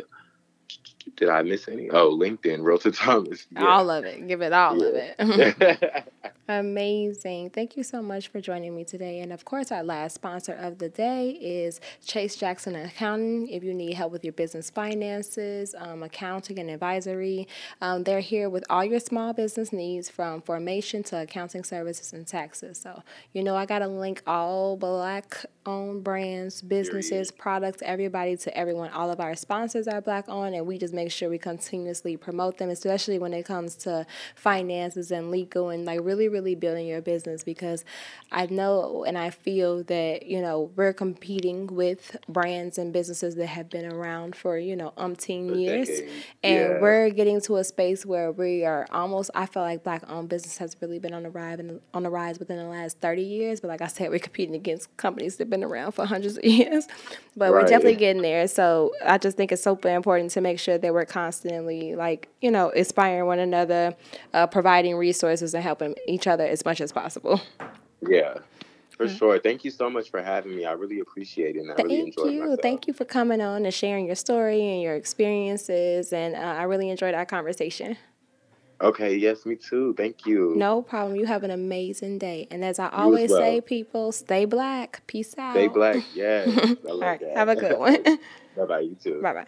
did 1.16 1.30
I 1.30 1.42
miss 1.42 1.68
any? 1.68 1.90
Oh, 1.90 2.18
LinkedIn, 2.18 2.62
Rylton 2.62 2.94
Thomas. 2.94 3.48
All 3.58 3.90
of 3.90 4.06
it. 4.06 4.28
Give 4.28 4.42
it 4.42 4.54
all 4.54 4.82
of 4.82 4.96
it. 4.96 6.10
Amazing. 6.50 7.52
Thank 7.52 7.78
you 7.78 7.84
so 7.84 8.02
much 8.02 8.28
for 8.28 8.42
joining 8.42 8.76
me 8.76 8.84
today. 8.84 9.22
And 9.22 9.32
of 9.32 9.46
course, 9.46 9.72
our 9.72 9.84
last 9.84 10.16
sponsor 10.16 10.54
of 10.54 10.78
the 10.78 10.90
day 10.90 11.30
is 11.30 11.80
Chase 12.06 12.36
Jackson 12.36 12.76
Accounting. 12.76 13.48
If 13.48 13.64
you 13.64 13.74
need 13.74 13.94
help 13.94 14.12
with 14.12 14.26
your 14.26 14.34
business 14.34 14.70
finances, 14.70 15.74
um, 15.78 16.04
accounting, 16.04 16.60
and 16.60 16.70
advisory, 16.70 17.48
um, 17.80 18.04
they're 18.04 18.20
here 18.20 18.50
with 18.50 18.66
all 18.70 18.84
your 18.84 19.00
small 19.00 19.32
business 19.32 19.72
needs 19.72 20.10
from 20.10 20.42
formation 20.42 21.02
to 21.04 21.22
accounting 21.22 21.64
services 21.64 22.12
and 22.12 22.28
taxes. 22.28 22.78
So, 22.78 23.04
you 23.32 23.42
know, 23.42 23.56
I 23.56 23.66
got 23.66 23.80
to 23.80 23.88
link 23.88 24.22
all 24.28 24.76
black 24.76 25.46
owned 25.66 26.04
brands, 26.04 26.62
businesses, 26.62 27.32
products, 27.32 27.82
everybody 27.86 28.36
to 28.36 28.58
everyone. 28.58 28.90
All 28.92 29.10
of 29.12 29.22
our 29.22 29.36
sponsors 29.36 29.88
are 29.88 30.02
black 30.02 30.26
owned, 30.28 30.56
and 30.56 30.68
we 30.68 30.78
just 30.78 30.93
make 30.94 31.12
sure 31.12 31.30
we 31.30 31.38
continuously 31.38 32.16
promote 32.18 32.58
them, 32.58 32.70
especially 32.70 33.20
when 33.20 33.34
it 33.34 33.46
comes 33.46 33.76
to 33.78 34.06
finances 34.36 35.12
and 35.12 35.32
legal 35.32 35.70
and 35.70 35.86
like 35.86 36.00
really, 36.04 36.28
really 36.28 36.56
building 36.56 36.88
your 36.88 37.02
business 37.02 37.44
because 37.44 37.84
I 38.32 38.46
know 38.48 39.04
and 39.06 39.18
I 39.18 39.30
feel 39.30 39.84
that, 39.84 40.26
you 40.26 40.42
know, 40.42 40.72
we're 40.76 40.94
competing 40.94 41.68
with 41.68 42.16
brands 42.28 42.78
and 42.78 42.92
businesses 42.94 43.36
that 43.36 43.48
have 43.48 43.70
been 43.70 43.86
around 43.92 44.36
for, 44.36 44.58
you 44.58 44.76
know, 44.76 44.94
umpteen 44.98 45.58
years. 45.60 45.90
And 46.44 46.74
Yeah. 46.74 46.80
we're 46.80 47.10
getting 47.10 47.42
to 47.42 47.58
a 47.58 47.64
space 47.64 48.06
where 48.06 48.32
we 48.32 48.66
are 48.66 48.88
almost 48.92 49.32
I 49.36 49.46
feel 49.46 49.64
like 49.64 49.84
black 49.84 50.04
owned 50.10 50.30
business 50.30 50.58
has 50.58 50.76
really 50.82 51.00
been 51.00 51.14
on 51.14 51.24
the 51.24 51.30
rise 51.30 51.60
and 51.60 51.80
on 51.94 52.04
the 52.04 52.10
rise 52.10 52.40
within 52.40 52.58
the 52.58 52.66
last 52.66 53.00
thirty 53.00 53.24
years. 53.24 53.60
But 53.62 53.70
like 53.70 53.82
I 53.82 53.88
said, 53.88 54.10
we're 54.10 54.20
competing 54.20 54.56
against 54.56 54.96
companies 54.98 55.38
that 55.38 55.44
have 55.46 55.50
been 55.50 55.64
around 55.64 55.92
for 55.94 56.06
hundreds 56.06 56.38
of 56.38 56.44
years. 56.44 56.88
But 57.36 57.52
we're 57.52 57.62
definitely 57.64 57.96
getting 57.96 58.22
there. 58.22 58.48
So 58.48 58.92
I 59.04 59.18
just 59.18 59.38
think 59.38 59.52
it's 59.52 59.64
super 59.64 59.90
important 59.90 60.32
to 60.32 60.42
make 60.42 60.60
sure 60.60 60.78
that 60.84 60.94
we're 60.94 61.06
constantly 61.06 61.96
like, 61.96 62.30
you 62.42 62.52
know, 62.52 62.70
inspiring 62.70 63.26
one 63.26 63.40
another, 63.40 63.96
uh, 64.34 64.46
providing 64.46 64.96
resources 64.96 65.56
and 65.56 65.64
helping 65.64 65.96
each 66.08 66.28
other 66.28 66.46
as 66.46 66.64
much 66.64 66.80
as 66.80 66.92
possible. 66.92 67.42
yeah. 68.08 68.36
For 68.96 69.08
sure. 69.08 69.40
Thank 69.40 69.66
you 69.66 69.72
so 69.72 69.90
much 69.90 70.12
for 70.12 70.22
having 70.22 70.56
me. 70.56 70.66
I 70.66 70.74
really 70.74 71.00
appreciate 71.00 71.56
it. 71.56 71.62
And 71.62 71.72
I 71.72 71.76
really 71.82 71.96
Thank 71.96 72.08
enjoyed 72.10 72.32
you. 72.32 72.40
myself. 72.42 72.60
Thank 72.62 72.88
you 72.88 72.94
for 72.94 73.06
coming 73.06 73.42
on 73.42 73.66
and 73.66 73.74
sharing 73.74 74.06
your 74.06 74.16
story 74.16 74.62
and 74.62 74.84
your 74.84 74.94
experiences. 74.94 76.14
And 76.14 76.36
uh, 76.36 76.38
I 76.38 76.64
really 76.64 76.90
enjoyed 76.90 77.16
our 77.16 77.26
conversation. 77.26 77.98
Okay, 78.82 79.16
yes, 79.16 79.46
me 79.46 79.56
too. 79.56 79.94
Thank 79.98 80.26
you. 80.28 80.54
No 80.56 80.82
problem. 80.84 81.16
You 81.16 81.26
have 81.26 81.44
an 81.44 81.52
amazing 81.52 82.20
day. 82.20 82.48
And 82.52 82.64
as 82.64 82.78
I 82.78 82.88
as 82.88 82.92
always 82.94 83.32
well. 83.32 83.40
say, 83.40 83.62
people, 83.62 84.12
stay 84.12 84.46
black. 84.46 85.02
Peace 85.08 85.34
out. 85.40 85.54
Stay 85.54 85.68
black. 85.70 86.04
Yes. 86.14 86.50
I 86.88 86.90
All 86.90 87.00
right. 87.00 87.20
that. 87.20 87.36
Have 87.38 87.50
a 87.50 87.56
good 87.56 87.80
one. 87.88 88.04
bye 88.56 88.66
bye, 88.66 88.80
you 88.82 88.96
too. 89.02 89.22
bye 89.22 89.34
bye. 89.34 89.48